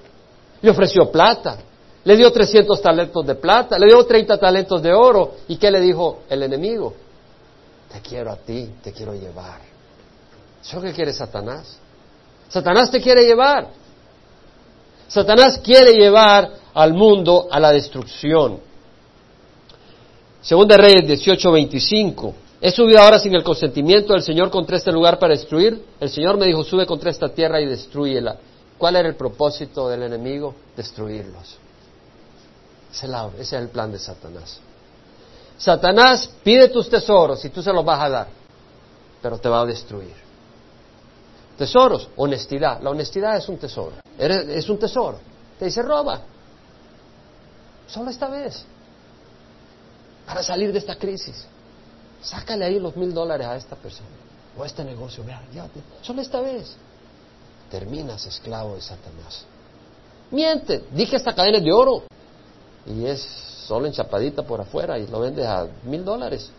[0.62, 1.58] le ofreció plata,
[2.04, 5.36] le dio 300 talentos de plata, le dio 30 talentos de oro.
[5.48, 6.94] ¿Y qué le dijo el enemigo?
[7.92, 9.60] Te quiero a ti, te quiero llevar.
[10.64, 11.78] ¿Eso que quiere Satanás?
[12.48, 13.68] Satanás te quiere llevar.
[15.08, 18.60] Satanás quiere llevar al mundo a la destrucción.
[20.42, 22.34] Según de Reyes 18:25.
[22.60, 25.84] He subido ahora sin el consentimiento del Señor contra este lugar para destruir.
[26.00, 28.38] El Señor me dijo, sube contra esta tierra y destruyela.
[28.78, 30.54] ¿Cuál era el propósito del enemigo?
[30.76, 31.58] Destruirlos.
[32.92, 33.08] Ese
[33.40, 34.60] es el plan de Satanás.
[35.58, 38.28] Satanás pide tus tesoros y tú se los vas a dar,
[39.22, 40.14] pero te va a destruir.
[41.58, 42.82] Tesoros, honestidad.
[42.82, 43.94] La honestidad es un tesoro.
[44.18, 45.20] Es un tesoro.
[45.58, 46.22] Te dice, roba.
[47.88, 48.66] Solo esta vez
[50.32, 51.46] para salir de esta crisis.
[52.22, 54.08] Sácale ahí los mil dólares a esta persona
[54.58, 55.26] o a este negocio.
[55.26, 55.68] Vea, ya,
[56.02, 56.74] solo esta vez.
[57.70, 59.44] Terminas esclavo de Satanás.
[60.30, 62.04] Miente, dije esta cadena es de oro.
[62.86, 66.50] y es solo enchapadita por afuera y lo vendes a mil dólares.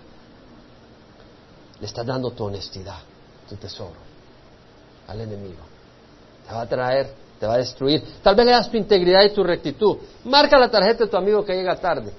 [1.80, 2.98] Le estás dando tu honestidad,
[3.48, 3.96] tu tesoro
[5.08, 5.62] al enemigo.
[6.46, 8.02] Te va a traer, te va a destruir.
[8.22, 9.96] Tal vez le das tu integridad y tu rectitud.
[10.24, 12.12] Marca la tarjeta de tu amigo que llega tarde.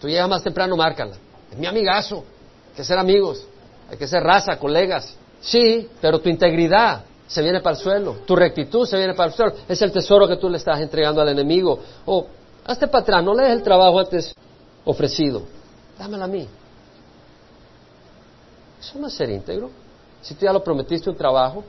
[0.00, 1.16] Tú llegas más temprano, márcala.
[1.50, 2.24] Es mi amigazo.
[2.70, 3.46] Hay que ser amigos.
[3.90, 5.14] Hay que ser raza, colegas.
[5.40, 8.16] Sí, pero tu integridad se viene para el suelo.
[8.26, 9.54] Tu rectitud se viene para el suelo.
[9.68, 11.78] Es el tesoro que tú le estás entregando al enemigo.
[12.04, 12.26] O,
[12.64, 14.34] hazte para atrás, no le des el trabajo antes
[14.84, 15.42] ofrecido.
[15.98, 16.48] Dámelo a mí.
[18.80, 19.70] Eso no es ser íntegro.
[20.20, 21.64] Si tú ya lo prometiste un trabajo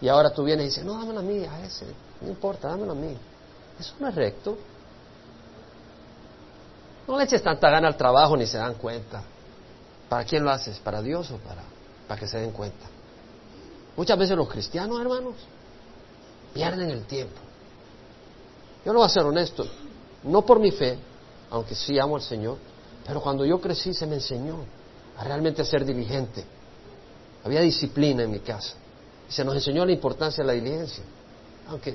[0.00, 1.86] y ahora tú vienes y dices, no, dámelo a mí, a ese.
[2.20, 3.16] No importa, dámelo a mí.
[3.78, 4.56] Eso no es recto.
[7.06, 9.22] No le eches tanta gana al trabajo ni se dan cuenta.
[10.08, 10.78] ¿Para quién lo haces?
[10.78, 11.62] ¿Para Dios o para,
[12.08, 12.86] para que se den cuenta?
[13.96, 15.34] Muchas veces los cristianos, hermanos,
[16.52, 17.40] pierden el tiempo.
[18.84, 19.66] Yo no voy a ser honesto,
[20.24, 20.98] no por mi fe,
[21.50, 22.56] aunque sí amo al Señor,
[23.06, 24.58] pero cuando yo crecí se me enseñó
[25.16, 26.44] a realmente ser diligente.
[27.44, 28.74] Había disciplina en mi casa.
[29.28, 31.04] Y se nos enseñó la importancia de la diligencia.
[31.68, 31.94] Aunque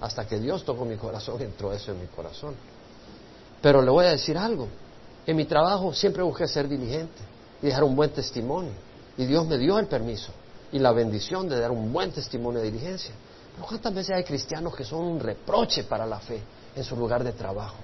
[0.00, 2.54] hasta que Dios tocó mi corazón, entró eso en mi corazón.
[3.64, 4.68] Pero le voy a decir algo.
[5.26, 7.22] En mi trabajo siempre busqué ser diligente
[7.62, 8.72] y dejar un buen testimonio.
[9.16, 10.32] Y Dios me dio el permiso
[10.70, 13.14] y la bendición de dar un buen testimonio de diligencia.
[13.54, 16.42] Pero ¿cuántas veces hay cristianos que son un reproche para la fe
[16.76, 17.76] en su lugar de trabajo?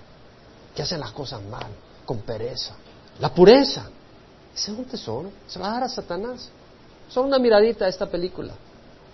[0.74, 1.68] Que hacen las cosas mal,
[2.04, 2.74] con pereza.
[3.18, 3.88] La pureza.
[4.54, 5.30] Ese es un tesoro.
[5.46, 6.50] Se va a dar a Satanás.
[7.08, 8.52] Solo una miradita a esta película,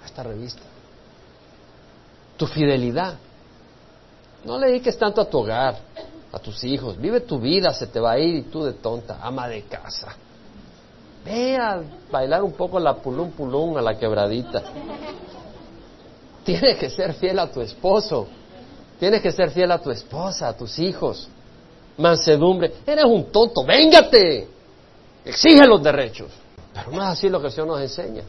[0.02, 0.62] a esta revista.
[2.37, 3.16] Tu fidelidad.
[4.44, 5.76] No le dediques tanto a tu hogar,
[6.37, 6.99] a tus hijos.
[6.99, 10.14] Vive tu vida, se te va a ir y tú de tonta, ama de casa.
[11.25, 14.62] Ve a bailar un poco la pulum pulum a la quebradita.
[16.44, 18.29] Tienes que ser fiel a tu esposo.
[19.01, 21.27] Tienes que ser fiel a tu esposa, a tus hijos.
[21.96, 22.75] Mansedumbre.
[22.87, 24.46] Eres un tonto, véngate.
[25.25, 26.31] Exige los derechos.
[26.72, 28.22] Pero no es así lo que el Señor nos enseña.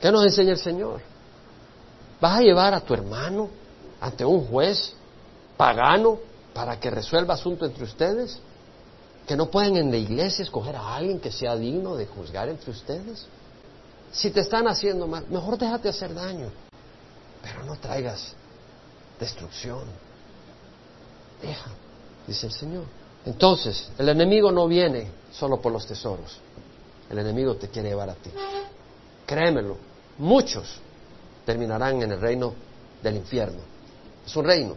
[0.00, 1.00] ¿Qué nos enseña el Señor?
[2.20, 3.48] ¿Vas a llevar a tu hermano
[4.00, 4.92] ante un juez
[5.56, 6.18] pagano
[6.56, 8.38] para que resuelva asunto entre ustedes?
[9.26, 12.70] ¿Que no pueden en la iglesia escoger a alguien que sea digno de juzgar entre
[12.70, 13.26] ustedes?
[14.10, 16.50] Si te están haciendo mal, mejor déjate hacer daño,
[17.42, 18.32] pero no traigas
[19.20, 19.82] destrucción.
[21.42, 21.70] Deja,
[22.26, 22.84] dice el Señor.
[23.26, 26.38] Entonces, el enemigo no viene solo por los tesoros.
[27.10, 28.30] El enemigo te quiere llevar a ti.
[29.26, 29.76] Créemelo,
[30.16, 30.80] muchos
[31.44, 32.54] terminarán en el reino
[33.02, 33.60] del infierno.
[34.24, 34.74] Es un reino,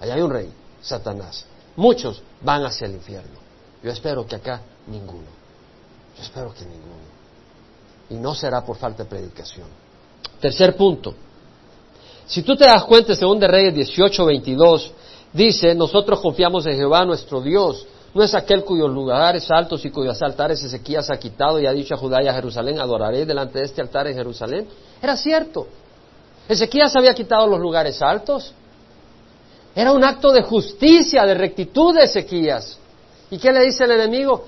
[0.00, 1.44] allá hay un rey, Satanás.
[1.76, 3.38] Muchos van hacia el infierno.
[3.82, 5.28] Yo espero que acá ninguno.
[6.16, 7.10] Yo espero que ninguno.
[8.10, 9.66] Y no será por falta de predicación.
[10.40, 11.14] Tercer punto.
[12.26, 14.92] Si tú te das cuenta, según de Reyes 18, 22,
[15.32, 17.86] dice, nosotros confiamos en Jehová nuestro Dios.
[18.12, 21.94] No es aquel cuyos lugares altos y cuyos altares Ezequías ha quitado y ha dicho
[21.94, 24.68] a Judá y a Jerusalén, adoraré delante de este altar en Jerusalén.
[25.00, 25.68] Era cierto.
[26.48, 28.52] Ezequías había quitado los lugares altos.
[29.74, 32.78] Era un acto de justicia, de rectitud de Ezequías.
[33.30, 34.44] ¿Y qué le dice el enemigo?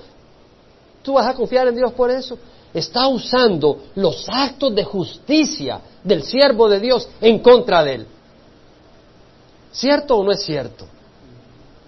[1.01, 2.37] ¿Tú vas a confiar en Dios por eso?
[2.73, 8.07] Está usando los actos de justicia del siervo de Dios en contra de él.
[9.71, 10.85] ¿Cierto o no es cierto?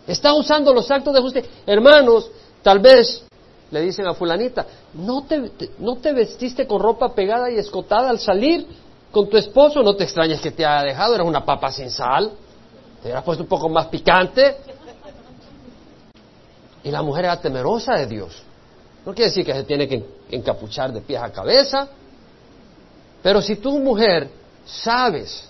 [0.08, 1.50] Está usando los actos de justicia.
[1.66, 2.30] Hermanos,
[2.62, 3.26] tal vez
[3.72, 8.20] le dicen a fulanita, ¿no te, ¿no te vestiste con ropa pegada y escotada al
[8.20, 8.66] salir
[9.12, 9.82] con tu esposo?
[9.82, 12.32] No te extrañes que te haya dejado, eras una papa sin sal.
[13.06, 14.58] Te hubieras puesto un poco más picante.
[16.84, 18.42] Y la mujer era temerosa de Dios.
[19.06, 21.88] No quiere decir que se tiene que encapuchar de pies a cabeza.
[23.22, 24.28] Pero si tú, mujer,
[24.66, 25.48] sabes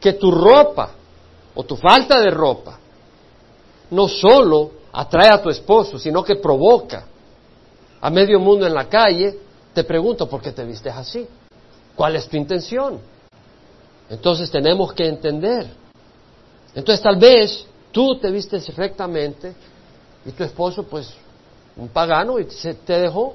[0.00, 0.90] que tu ropa
[1.54, 2.80] o tu falta de ropa
[3.92, 7.06] no solo atrae a tu esposo, sino que provoca
[8.00, 9.38] a medio mundo en la calle,
[9.72, 11.28] te pregunto, ¿por qué te vistes así?
[11.94, 12.98] ¿Cuál es tu intención?
[14.10, 15.81] Entonces tenemos que entender.
[16.74, 19.54] Entonces tal vez tú te vistes rectamente
[20.24, 21.12] y tu esposo, pues,
[21.76, 23.34] un pagano y se te dejó.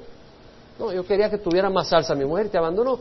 [0.78, 2.14] No, yo quería que tuviera más salsa.
[2.14, 3.00] Mi mujer te abandonó,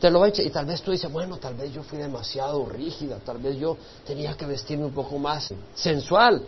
[0.00, 0.42] te lo echa.
[0.42, 3.76] Y tal vez tú dices, bueno, tal vez yo fui demasiado rígida, tal vez yo
[4.06, 6.42] tenía que vestirme un poco más sensual.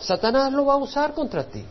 [0.00, 1.64] Satanás lo va a usar contra ti.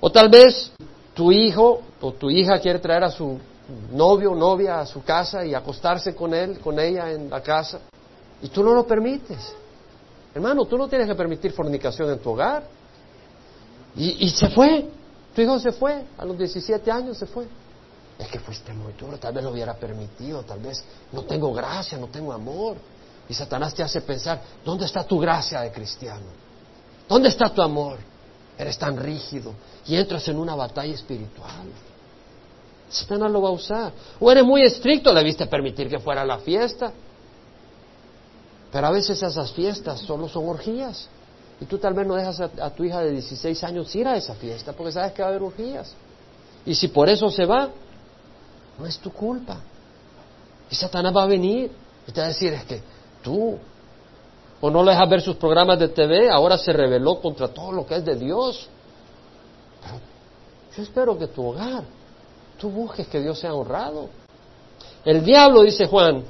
[0.00, 0.72] O tal vez
[1.14, 3.38] tu hijo o tu hija quiere traer a su
[3.92, 7.80] novio o novia a su casa y acostarse con él, con ella en la casa,
[8.42, 9.54] y tú no lo permites.
[10.34, 12.62] Hermano, tú no tienes que permitir fornicación en tu hogar.
[13.96, 14.88] Y, se fue.
[15.34, 16.04] Tu hijo se fue.
[16.16, 17.46] A los 17 años se fue.
[18.18, 19.18] Es que fuiste muy duro.
[19.18, 20.42] Tal vez lo hubiera permitido.
[20.42, 22.76] Tal vez no tengo gracia, no tengo amor.
[23.28, 26.26] Y Satanás te hace pensar, ¿dónde está tu gracia de cristiano?
[27.08, 27.98] ¿Dónde está tu amor?
[28.58, 29.54] Eres tan rígido
[29.86, 31.66] y entras en una batalla espiritual.
[32.88, 33.92] Satanás lo va a usar.
[34.18, 36.92] O eres muy estricto, le viste permitir que fuera a la fiesta.
[38.72, 41.08] Pero a veces esas fiestas solo son orgías.
[41.60, 44.34] Y tú tal vez no dejas a, tu hija de 16 años ir a esa
[44.34, 45.92] fiesta porque sabes que va a haber orgías.
[46.64, 47.68] Y si por eso se va,
[48.78, 49.58] no es tu culpa.
[50.70, 51.70] Y Satanás va a venir
[52.06, 52.80] y te va a decir, es que
[53.22, 53.58] tú,
[54.60, 57.84] o no le dejas ver sus programas de TV, ahora se rebeló contra todo lo
[57.84, 58.68] que es de Dios.
[60.76, 61.84] Yo espero que tu hogar,
[62.58, 64.08] tú busques que Dios sea honrado.
[65.04, 66.24] El diablo, dice Juan,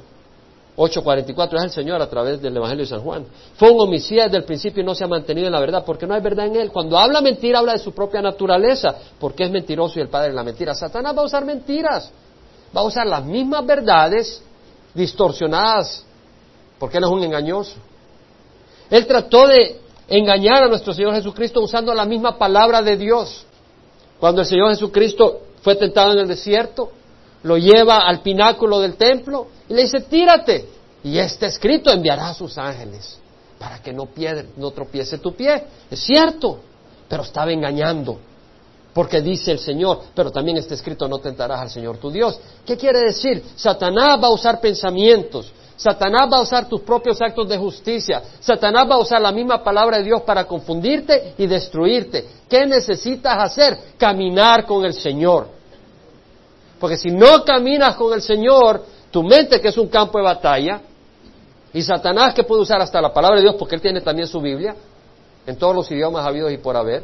[0.77, 3.25] 8.44 es el Señor a través del Evangelio de San Juan.
[3.57, 6.07] Fue un homicida desde el principio y no se ha mantenido en la verdad, porque
[6.07, 6.71] no hay verdad en él.
[6.71, 10.35] Cuando habla mentira, habla de su propia naturaleza, porque es mentiroso y el padre de
[10.35, 10.73] la mentira.
[10.73, 12.09] Satanás va a usar mentiras,
[12.75, 14.41] va a usar las mismas verdades
[14.93, 16.05] distorsionadas,
[16.79, 17.75] porque él es un engañoso.
[18.89, 23.45] Él trató de engañar a nuestro Señor Jesucristo usando la misma palabra de Dios.
[24.19, 26.91] Cuando el Señor Jesucristo fue tentado en el desierto,
[27.43, 30.67] lo lleva al pináculo del templo y le dice, tírate.
[31.03, 33.17] Y está escrito, enviará a sus ángeles
[33.57, 34.07] para que no,
[34.57, 35.63] no tropiece tu pie.
[35.89, 36.59] Es cierto,
[37.07, 38.19] pero estaba engañando.
[38.93, 42.39] Porque dice el Señor, pero también está escrito, no tentarás al Señor tu Dios.
[42.65, 43.43] ¿Qué quiere decir?
[43.55, 48.89] Satanás va a usar pensamientos, Satanás va a usar tus propios actos de justicia, Satanás
[48.89, 52.27] va a usar la misma palabra de Dios para confundirte y destruirte.
[52.49, 53.77] ¿Qué necesitas hacer?
[53.97, 55.60] Caminar con el Señor.
[56.81, 60.81] Porque si no caminas con el Señor, tu mente que es un campo de batalla,
[61.71, 64.41] y Satanás que puede usar hasta la palabra de Dios, porque él tiene también su
[64.41, 64.75] Biblia,
[65.45, 67.03] en todos los idiomas habidos y por haber,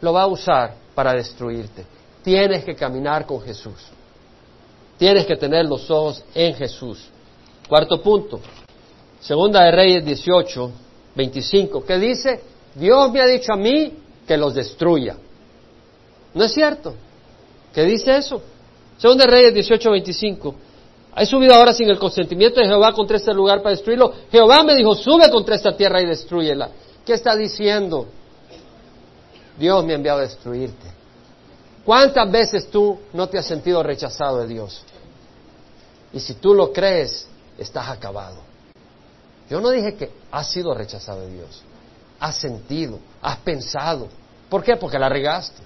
[0.00, 1.84] lo va a usar para destruirte.
[2.22, 3.74] Tienes que caminar con Jesús.
[4.96, 7.06] Tienes que tener los ojos en Jesús.
[7.68, 8.40] Cuarto punto.
[9.20, 10.70] Segunda de Reyes 18,
[11.14, 11.84] 25.
[11.84, 12.40] ¿Qué dice?
[12.74, 13.92] Dios me ha dicho a mí
[14.26, 15.16] que los destruya.
[16.32, 16.94] ¿No es cierto?
[17.74, 18.40] ¿Qué dice eso?
[18.98, 20.54] Segunda Reyes 18, 25.
[21.16, 24.12] He subido ahora sin el consentimiento de Jehová contra este lugar para destruirlo.
[24.30, 26.70] Jehová me dijo, sube contra esta tierra y destruyela.
[27.04, 28.06] ¿Qué está diciendo?
[29.58, 30.86] Dios me ha enviado a destruirte.
[31.84, 34.82] ¿Cuántas veces tú no te has sentido rechazado de Dios?
[36.12, 37.26] Y si tú lo crees,
[37.56, 38.38] estás acabado.
[39.48, 41.62] Yo no dije que has sido rechazado de Dios.
[42.18, 44.08] Has sentido, has pensado.
[44.48, 44.76] ¿Por qué?
[44.76, 45.62] Porque la regaste.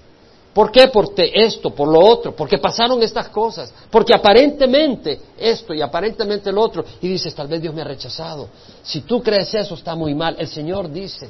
[0.53, 0.89] ¿Por qué?
[0.89, 6.61] Por esto, por lo otro, porque pasaron estas cosas, porque aparentemente esto y aparentemente lo
[6.61, 8.49] otro, y dices, tal vez Dios me ha rechazado.
[8.83, 10.35] Si tú crees eso, está muy mal.
[10.37, 11.29] El Señor dice,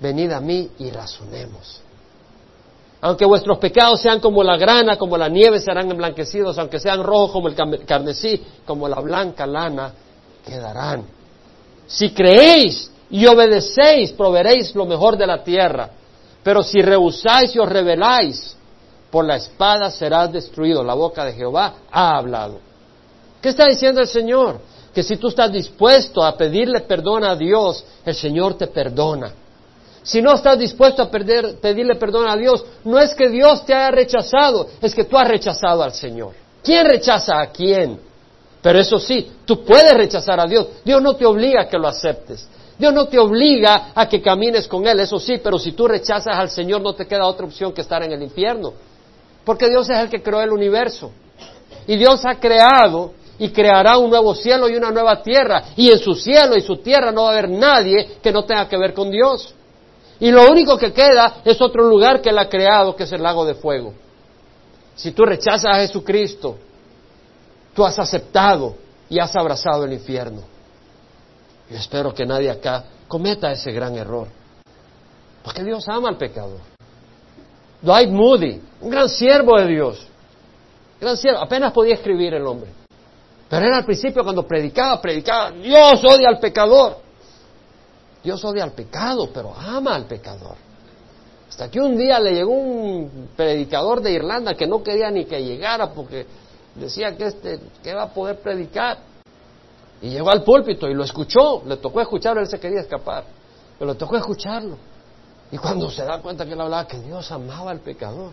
[0.00, 1.82] venid a mí y razonemos.
[3.02, 7.32] Aunque vuestros pecados sean como la grana, como la nieve, serán emblanquecidos, aunque sean rojos
[7.32, 9.92] como el carmesí, como la blanca lana,
[10.44, 11.04] quedarán.
[11.86, 15.90] Si creéis y obedecéis, proveréis lo mejor de la tierra.
[16.46, 18.56] Pero si rehusáis y os rebeláis,
[19.10, 20.84] por la espada serás destruido.
[20.84, 22.60] La boca de Jehová ha hablado.
[23.42, 24.60] ¿Qué está diciendo el Señor?
[24.94, 29.32] Que si tú estás dispuesto a pedirle perdón a Dios, el Señor te perdona.
[30.04, 33.90] Si no estás dispuesto a pedirle perdón a Dios, no es que Dios te haya
[33.90, 36.32] rechazado, es que tú has rechazado al Señor.
[36.62, 37.98] ¿Quién rechaza a quién?
[38.62, 40.68] Pero eso sí, tú puedes rechazar a Dios.
[40.84, 42.48] Dios no te obliga a que lo aceptes.
[42.78, 46.36] Dios no te obliga a que camines con Él, eso sí, pero si tú rechazas
[46.36, 48.74] al Señor no te queda otra opción que estar en el infierno.
[49.44, 51.12] Porque Dios es el que creó el universo.
[51.86, 55.64] Y Dios ha creado y creará un nuevo cielo y una nueva tierra.
[55.76, 58.68] Y en su cielo y su tierra no va a haber nadie que no tenga
[58.68, 59.54] que ver con Dios.
[60.18, 63.22] Y lo único que queda es otro lugar que Él ha creado, que es el
[63.22, 63.94] lago de fuego.
[64.94, 66.56] Si tú rechazas a Jesucristo,
[67.74, 68.74] tú has aceptado
[69.08, 70.55] y has abrazado el infierno.
[71.70, 74.28] Yo espero que nadie acá cometa ese gran error.
[75.42, 76.60] Porque Dios ama al pecador.
[77.80, 80.06] Dwight Moody, un gran siervo de Dios.
[81.00, 82.70] Gran siervo, apenas podía escribir el hombre.
[83.48, 86.98] Pero era al principio cuando predicaba, predicaba, Dios odia al pecador.
[88.24, 90.56] Dios odia al pecado, pero ama al pecador.
[91.48, 95.40] Hasta que un día le llegó un predicador de Irlanda que no quería ni que
[95.42, 96.26] llegara porque
[96.74, 98.98] decía que este que va a poder predicar.
[100.02, 103.24] Y llegó al púlpito y lo escuchó, le tocó escucharlo, él se quería escapar,
[103.78, 104.76] pero le tocó escucharlo.
[105.50, 108.32] Y cuando se da cuenta que él hablaba que Dios amaba al pecador,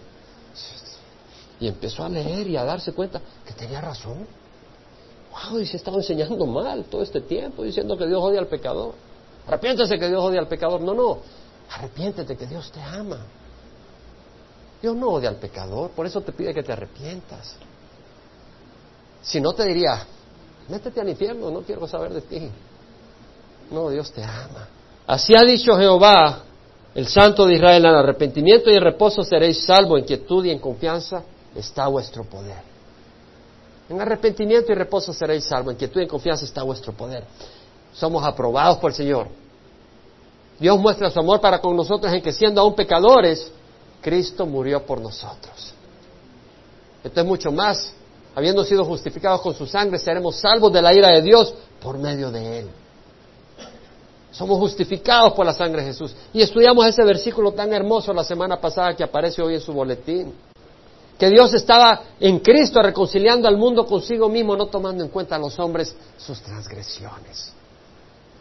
[1.59, 4.27] y empezó a leer y a darse cuenta que tenía razón.
[5.31, 8.93] Wow, y se estaba enseñando mal todo este tiempo, diciendo que Dios odia al pecador.
[9.47, 10.81] Arrepiéntese que Dios odia al pecador.
[10.81, 11.19] No, no.
[11.71, 13.19] Arrepiéntete que Dios te ama.
[14.81, 17.55] Dios no odia al pecador, por eso te pide que te arrepientas.
[19.21, 20.05] Si no te diría,
[20.69, 22.49] métete al infierno, no quiero saber de ti.
[23.71, 24.67] No, Dios te ama.
[25.07, 26.43] Así ha dicho Jehová,
[26.95, 30.59] el Santo de Israel, en arrepentimiento y en reposo seréis salvo, en quietud y en
[30.59, 31.23] confianza
[31.55, 32.61] está vuestro poder.
[33.89, 37.23] En arrepentimiento y reposo seréis salvo, en quietud y en confianza está vuestro poder.
[37.93, 39.27] Somos aprobados por el Señor.
[40.59, 43.51] Dios muestra su amor para con nosotros en que siendo aún pecadores,
[44.01, 45.73] Cristo murió por nosotros.
[47.03, 47.93] Esto es mucho más.
[48.35, 52.31] Habiendo sido justificados con su sangre, seremos salvos de la ira de Dios por medio
[52.31, 52.67] de Él.
[54.31, 56.15] Somos justificados por la sangre de Jesús.
[56.33, 60.33] Y estudiamos ese versículo tan hermoso la semana pasada que aparece hoy en su boletín.
[61.19, 65.39] Que Dios estaba en Cristo reconciliando al mundo consigo mismo, no tomando en cuenta a
[65.39, 67.53] los hombres sus transgresiones.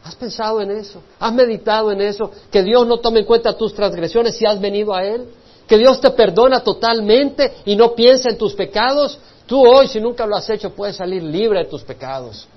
[0.03, 1.01] ¿Has pensado en eso?
[1.21, 2.31] ¿Has meditado en eso?
[2.51, 5.29] Que Dios no tome en cuenta tus transgresiones si has venido a Él.
[5.67, 9.19] Que Dios te perdona totalmente y no piensa en tus pecados.
[9.47, 12.49] Tú hoy, si nunca lo has hecho, puedes salir libre de tus pecados.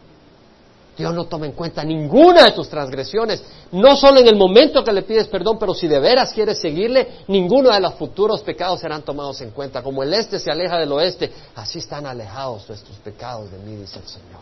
[0.97, 4.93] Dios no toma en cuenta ninguna de tus transgresiones, no solo en el momento que
[4.93, 9.01] le pides perdón, pero si de veras quieres seguirle, ninguno de los futuros pecados serán
[9.01, 9.83] tomados en cuenta.
[9.83, 13.99] Como el este se aleja del oeste, así están alejados nuestros pecados de mí, dice
[13.99, 14.39] el Señor.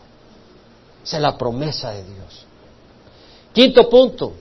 [1.02, 2.46] Esa es la promesa de Dios.
[3.52, 4.34] Quinto punto,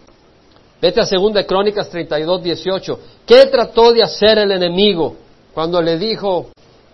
[0.79, 2.99] vete a 2 Crónicas 32, 18.
[3.25, 5.15] ¿Qué trató de hacer el enemigo
[5.53, 6.49] cuando le dijo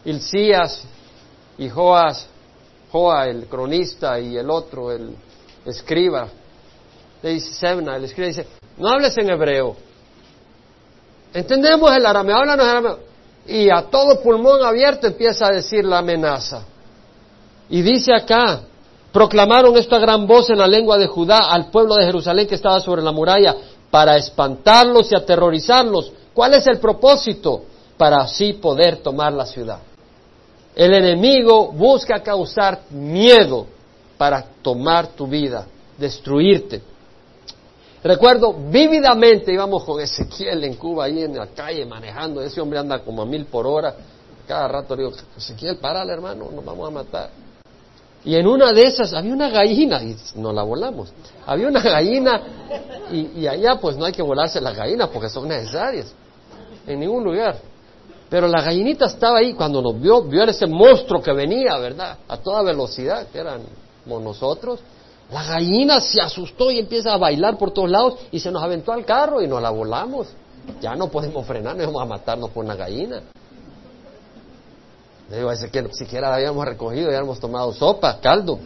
[0.05, 0.84] Hilcías
[1.60, 2.28] y Joás
[2.91, 5.16] Joa, el cronista, y el otro, el
[5.66, 6.28] escriba.
[7.22, 8.47] Le dice Sebna, el escriba dice,
[8.78, 9.76] no hables en hebreo.
[11.34, 12.99] Entendemos el arameo, háblanos en arameo.
[13.45, 16.64] Y a todo pulmón abierto empieza a decir la amenaza.
[17.70, 18.62] Y dice acá,
[19.12, 22.80] proclamaron esta gran voz en la lengua de Judá al pueblo de Jerusalén que estaba
[22.80, 23.55] sobre la muralla
[23.91, 26.12] para espantarlos y aterrorizarlos.
[26.34, 27.64] ¿Cuál es el propósito?
[27.97, 29.80] Para así poder tomar la ciudad.
[30.80, 33.68] El enemigo busca causar miedo
[34.18, 35.68] para tomar tu vida,
[35.98, 36.82] destruirte.
[38.02, 43.00] Recuerdo vívidamente, íbamos con Ezequiel en Cuba, ahí en la calle manejando, ese hombre anda
[43.00, 43.94] como a mil por hora,
[44.48, 47.30] cada rato le digo, Ezequiel, párale hermano, nos vamos a matar.
[48.24, 51.12] Y en una de esas había una gallina, y nos la volamos,
[51.46, 52.42] había una gallina,
[53.12, 56.14] y, y allá pues no hay que volarse las gallinas porque son necesarias,
[56.88, 57.58] en ningún lugar.
[58.30, 62.18] Pero la gallinita estaba ahí cuando nos vio, vio ese monstruo que venía, ¿verdad?
[62.28, 63.68] A toda velocidad, que éramos
[64.06, 64.80] nosotros.
[65.32, 68.92] La gallina se asustó y empieza a bailar por todos lados y se nos aventó
[68.92, 70.28] al carro y nos la volamos.
[70.82, 73.22] Ya no podemos frenar, no vamos a matarnos por una gallina.
[75.30, 78.60] Le digo, que siquiera la habíamos recogido, ya habíamos tomado sopa, caldo.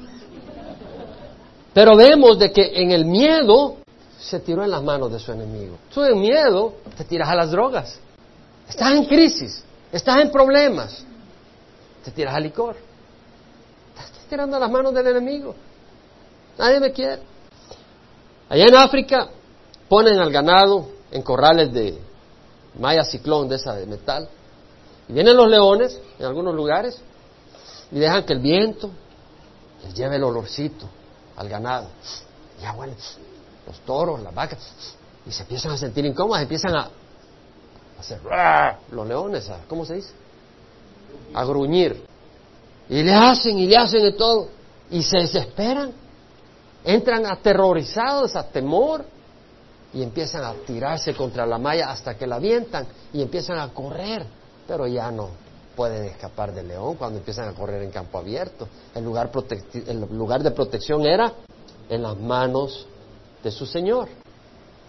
[1.74, 3.78] Pero vemos de que en el miedo
[4.20, 5.76] se tiró en las manos de su enemigo.
[5.94, 8.00] Tú en miedo te tiras a las drogas.
[8.68, 11.04] Estás en crisis, estás en problemas,
[12.04, 12.76] te tiras al licor.
[13.98, 15.56] Estás tirando las manos del enemigo.
[16.58, 17.22] Nadie me quiere.
[18.50, 19.30] Allá en África
[19.88, 22.00] ponen al ganado en corrales de
[22.80, 24.28] malla ciclón de esa de metal.
[25.08, 27.00] Y vienen los leones en algunos lugares
[27.92, 28.90] y dejan que el viento
[29.84, 30.88] les lleve el olorcito
[31.36, 31.88] al ganado.
[32.62, 32.96] Ya huelen
[33.68, 34.60] los toros, las vacas,
[35.26, 36.90] y se empiezan a sentir incómodas, empiezan a
[38.92, 40.12] los leones, ¿cómo se dice?
[41.34, 42.06] A gruñir.
[42.90, 44.50] Y le hacen y le hacen de todo.
[44.92, 45.92] Y se desesperan.
[46.84, 49.06] Entran aterrorizados, a temor.
[49.94, 54.26] Y empiezan a tirarse contra la malla hasta que la avientan y empiezan a correr.
[54.68, 55.30] Pero ya no
[55.76, 58.68] pueden escapar del león cuando empiezan a correr en campo abierto.
[58.94, 59.32] El lugar,
[59.74, 61.34] el lugar de protección era
[61.90, 62.88] en las manos
[63.44, 64.08] de su Señor,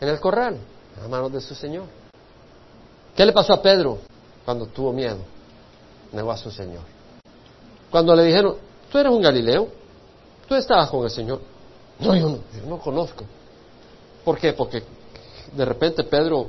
[0.01, 0.55] en el corral,
[0.95, 2.04] en las manos de su Señor.
[3.15, 3.99] ¿Qué le pasó a Pedro
[4.45, 5.19] cuando tuvo miedo?
[6.13, 6.83] Negó a su Señor.
[7.91, 8.57] Cuando le dijeron,
[8.91, 9.69] tú eres un Galileo,
[10.49, 11.41] tú estabas con el Señor.
[12.01, 13.25] No, yo no, yo no conozco.
[14.25, 14.53] ¿Por qué?
[14.53, 14.83] Porque
[15.53, 16.49] de repente Pedro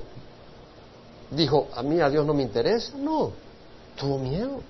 [1.30, 2.94] dijo, a mí a Dios no me interesa.
[2.98, 3.32] No,
[3.96, 4.62] tuvo miedo.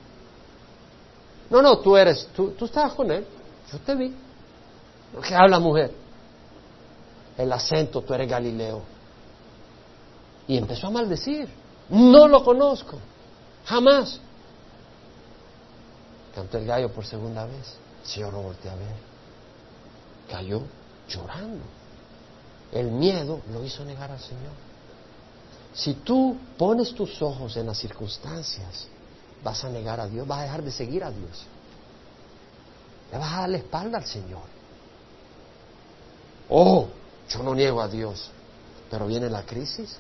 [1.50, 3.26] No, no, tú eres, tú, tú estabas con él,
[3.72, 4.14] yo te vi.
[5.26, 5.92] ¿Qué habla mujer?
[7.38, 8.82] El acento, tú eres Galileo.
[10.48, 11.48] Y empezó a maldecir.
[11.90, 13.00] No lo conozco.
[13.66, 14.20] Jamás.
[16.34, 17.76] Cantó el gallo por segunda vez.
[18.04, 18.96] El Señor lo volteó a ver.
[20.30, 20.62] Cayó
[21.08, 21.64] llorando.
[22.72, 24.54] El miedo lo hizo negar al Señor.
[25.74, 28.88] Si tú pones tus ojos en las circunstancias,
[29.44, 31.46] vas a negar a Dios, vas a dejar de seguir a Dios.
[33.12, 34.44] Le vas a dar la espalda al Señor.
[36.50, 36.88] Oh,
[37.30, 38.32] yo no niego a Dios,
[38.90, 39.98] pero viene la crisis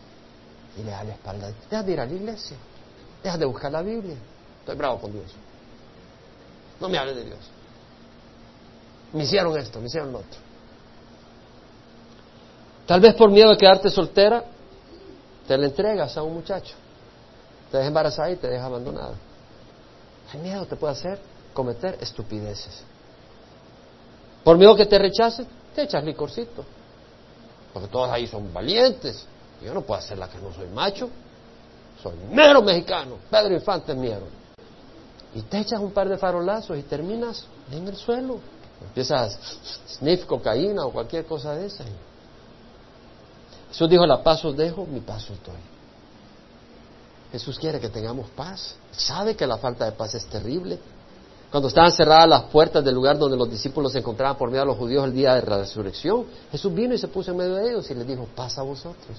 [0.77, 1.51] y le da la espalda.
[1.69, 2.57] Deja de ir a la iglesia.
[3.23, 4.17] Deja de buscar la Biblia.
[4.59, 5.31] Estoy bravo con Dios.
[6.79, 7.39] No me hables de Dios.
[9.13, 10.39] Me hicieron esto, me hicieron lo otro.
[12.85, 14.43] Tal vez por miedo a quedarte soltera,
[15.47, 16.73] Te la entregas a un muchacho.
[17.71, 19.13] Te deja embarazada y te deja abandonada.
[20.33, 21.19] El miedo te puede hacer
[21.53, 22.83] cometer estupideces.
[24.43, 26.65] Por miedo que te rechacen, te echas licorcito.
[27.73, 29.27] Porque todos ahí son valientes.
[29.63, 31.09] Yo no puedo hacer la que no soy macho.
[32.01, 33.17] Soy mero mexicano.
[33.29, 34.27] Pedro Infante es mero.
[35.33, 38.39] Y te echas un par de farolazos y terminas en el suelo.
[38.81, 39.37] Empiezas
[39.97, 41.83] sniff cocaína o cualquier cosa de esa.
[43.69, 45.55] Jesús dijo, la paz os dejo, mi paz os doy.
[47.31, 48.75] Jesús quiere que tengamos paz.
[48.91, 50.79] Sabe que la falta de paz es terrible.
[51.51, 54.65] Cuando estaban cerradas las puertas del lugar donde los discípulos se encontraban por miedo a
[54.65, 57.69] los judíos el día de la resurrección, Jesús vino y se puso en medio de
[57.69, 59.17] ellos y les dijo, paz a vosotros.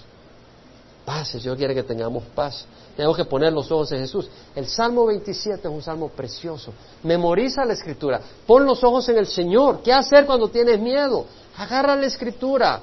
[1.07, 2.67] Paz, el Señor quiere que tengamos paz.
[2.97, 4.29] Tenemos que poner los ojos en Jesús.
[4.57, 6.73] El Salmo 27 es un salmo precioso.
[7.05, 8.21] Memoriza la Escritura.
[8.45, 9.83] Pon los ojos en el Señor.
[9.85, 11.25] ¿Qué hacer cuando tienes miedo?
[11.59, 12.81] Agarra la Escritura.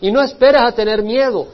[0.00, 1.48] Y no esperes a tener miedo.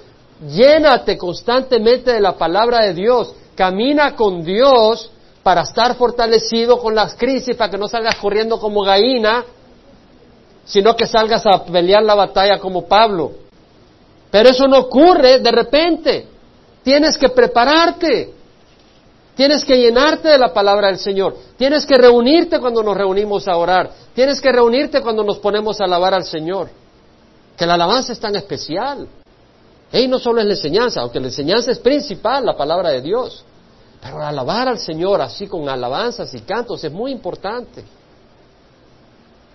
[0.46, 3.32] Llénate constantemente de la palabra de Dios.
[3.54, 5.10] Camina con Dios
[5.42, 9.42] para estar fortalecido con las crisis, para que no salgas corriendo como gallina,
[10.66, 13.32] sino que salgas a pelear la batalla como Pablo.
[14.30, 16.28] Pero eso no ocurre de repente.
[16.82, 18.34] Tienes que prepararte.
[19.34, 21.36] Tienes que llenarte de la palabra del Señor.
[21.56, 23.90] Tienes que reunirte cuando nos reunimos a orar.
[24.14, 26.68] Tienes que reunirte cuando nos ponemos a alabar al Señor.
[27.56, 29.08] Que la alabanza es tan especial.
[29.92, 33.44] Y no solo es la enseñanza, aunque la enseñanza es principal, la palabra de Dios.
[34.00, 37.84] Pero alabar al Señor así con alabanzas y cantos es muy importante.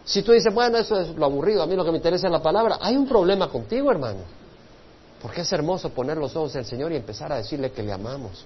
[0.03, 2.32] Si tú dices, bueno, eso es lo aburrido, a mí lo que me interesa es
[2.32, 4.19] la palabra, hay un problema contigo, hermano.
[5.26, 7.91] Porque es hermoso poner los ojos en el Señor y empezar a decirle que le
[7.91, 8.45] amamos.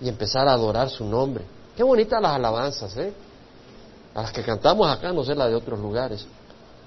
[0.00, 1.42] Y empezar a adorar su nombre.
[1.76, 3.12] Qué bonitas las alabanzas, ¿eh?
[4.14, 6.24] A las que cantamos acá, no sé las de otros lugares.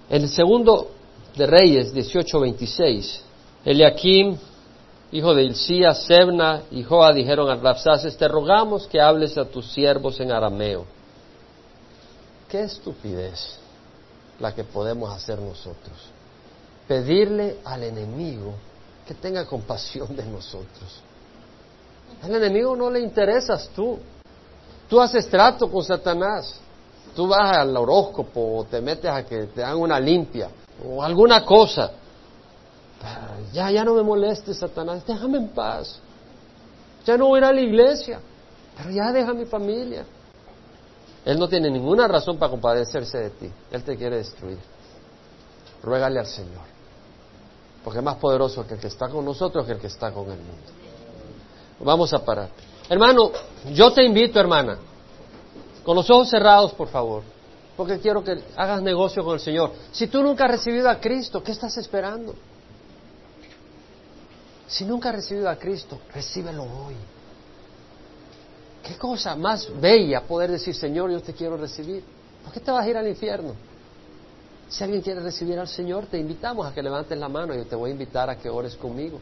[0.09, 0.91] En el segundo
[1.36, 3.19] de Reyes, 18:26,
[3.65, 4.38] Eliakim
[5.11, 9.69] hijo de Ilcía, Sebna y Joa dijeron a Rapsaces, te rogamos que hables a tus
[9.73, 10.86] siervos en arameo.
[12.47, 13.59] Qué estupidez
[14.39, 15.97] la que podemos hacer nosotros.
[16.88, 18.53] Pedirle al enemigo
[19.10, 21.01] que tenga compasión de nosotros.
[22.22, 23.97] Al enemigo no le interesas tú.
[24.88, 26.60] Tú haces trato con Satanás.
[27.16, 30.51] Tú vas al horóscopo o te metes a que te hagan una limpia
[30.86, 31.91] o alguna cosa
[33.51, 35.99] ya, ya no me molestes, Satanás, déjame en paz.
[37.03, 38.20] Ya no voy a ir a la iglesia,
[38.78, 40.05] pero ya deja mi familia.
[41.26, 43.51] Él no tiene ninguna razón para compadecerse de ti.
[43.72, 44.60] Él te quiere destruir.
[45.82, 46.78] Ruégale al Señor.
[47.84, 50.25] Porque es más poderoso que el que está con nosotros que el que está con
[50.25, 50.71] el mundo.
[51.80, 52.49] Vamos a parar.
[52.89, 53.32] Hermano,
[53.71, 54.77] yo te invito, hermana,
[55.84, 57.23] con los ojos cerrados, por favor,
[57.77, 59.71] porque quiero que hagas negocio con el Señor.
[59.91, 62.36] Si tú nunca has recibido a Cristo, ¿qué estás esperando?
[64.67, 66.95] Si nunca has recibido a Cristo, recíbelo hoy.
[68.84, 72.03] Qué cosa más bella poder decir, Señor, yo te quiero recibir.
[72.43, 73.53] ¿Por qué te vas a ir al infierno?
[74.70, 77.55] Si alguien quiere recibir al Señor, te invitamos a que levantes la mano.
[77.55, 79.20] Yo te voy a invitar a que ores conmigo.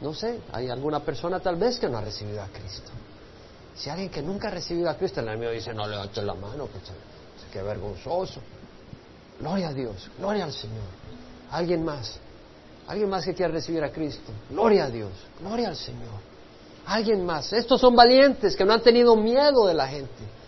[0.00, 2.90] No sé, hay alguna persona tal vez que no ha recibido a Cristo.
[3.74, 6.66] Si alguien que nunca ha recibido a Cristo, el enemigo dice, no levantes la mano,
[6.66, 6.80] que
[7.52, 8.40] qué vergonzoso.
[9.38, 10.84] Gloria a Dios, gloria al Señor.
[11.50, 12.18] ¿Alguien más?
[12.86, 14.32] Alguien más que quiera recibir a Cristo.
[14.50, 16.30] Gloria a Dios, gloria al Señor.
[16.86, 17.52] Alguien más.
[17.52, 20.39] Estos son valientes que no han tenido miedo de la gente.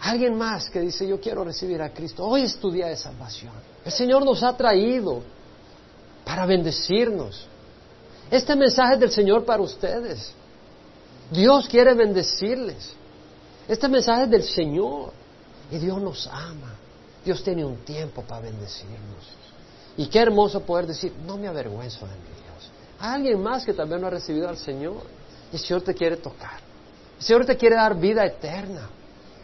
[0.00, 2.24] Alguien más que dice, yo quiero recibir a Cristo.
[2.24, 3.52] Hoy es tu día de salvación.
[3.84, 5.22] El Señor nos ha traído
[6.24, 7.46] para bendecirnos.
[8.30, 10.32] Este mensaje es del Señor para ustedes.
[11.30, 12.92] Dios quiere bendecirles.
[13.68, 15.12] Este mensaje es del Señor.
[15.70, 16.74] Y Dios nos ama.
[17.24, 19.24] Dios tiene un tiempo para bendecirnos.
[19.96, 22.70] Y qué hermoso poder decir, no me avergüenzo de mi Dios.
[23.00, 25.02] Hay alguien más que también no ha recibido al Señor.
[25.52, 26.60] Y el Señor te quiere tocar.
[27.18, 28.90] El Señor te quiere dar vida eterna.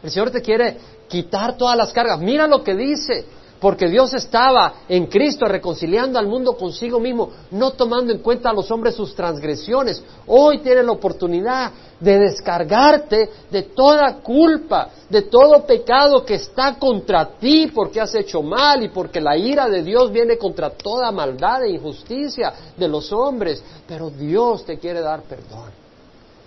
[0.02, 0.76] El Señor te quiere
[1.08, 2.18] quitar todas las cargas.
[2.20, 3.24] Mira lo que dice
[3.62, 8.52] porque Dios estaba en Cristo reconciliando al mundo consigo mismo, no tomando en cuenta a
[8.52, 10.02] los hombres sus transgresiones.
[10.26, 17.38] Hoy tienes la oportunidad de descargarte de toda culpa, de todo pecado que está contra
[17.38, 21.62] ti porque has hecho mal y porque la ira de Dios viene contra toda maldad
[21.62, 23.62] e injusticia de los hombres.
[23.86, 25.70] Pero Dios te quiere dar perdón.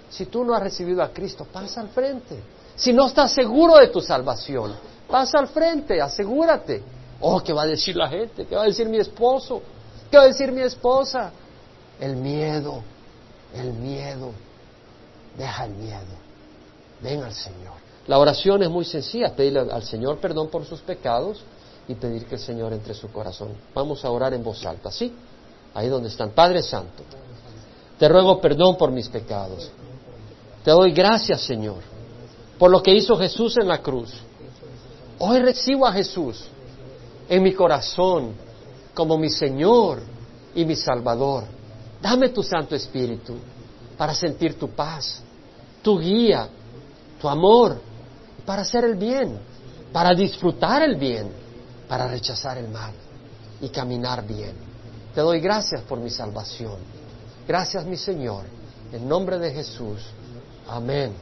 [0.10, 2.36] Si tú no has recibido a Cristo, pasa al frente.
[2.76, 4.76] Si no estás seguro de tu salvación,
[5.10, 6.84] pasa al frente, asegúrate.
[7.22, 8.46] Oh, ¿qué va a decir la gente?
[8.46, 9.62] ¿Qué va a decir mi esposo?
[10.12, 11.32] ¿Qué va a decir mi esposa?
[12.00, 12.82] El miedo,
[13.54, 14.32] el miedo.
[15.38, 16.26] Deja el miedo.
[17.02, 17.74] Ven al Señor.
[18.08, 21.42] La oración es muy sencilla, pedirle al Señor perdón por sus pecados
[21.88, 23.50] y pedir que el Señor entre su corazón.
[23.74, 25.14] Vamos a orar en voz alta, ¿sí?
[25.74, 26.32] Ahí donde están.
[26.32, 27.04] Padre Santo,
[27.98, 29.72] Te ruego perdón por mis pecados.
[30.64, 31.78] Te doy gracias, Señor,
[32.58, 34.14] por lo que hizo Jesús en la cruz.
[35.20, 36.46] Hoy recibo a Jesús
[37.28, 38.34] en mi corazón
[38.94, 40.02] como mi Señor
[40.54, 41.44] y mi Salvador.
[42.02, 43.36] Dame tu Santo Espíritu
[43.98, 45.22] para sentir tu paz,
[45.82, 46.48] tu guía,
[47.20, 47.80] tu amor,
[48.46, 49.40] para hacer el bien,
[49.92, 51.30] para disfrutar el bien,
[51.88, 52.94] para rechazar el mal
[53.62, 54.54] y caminar bien.
[55.14, 56.78] Te doy gracias por mi salvación.
[57.48, 58.44] Gracias, mi Señor.
[58.92, 60.02] En nombre de Jesús.
[60.68, 61.14] Amén.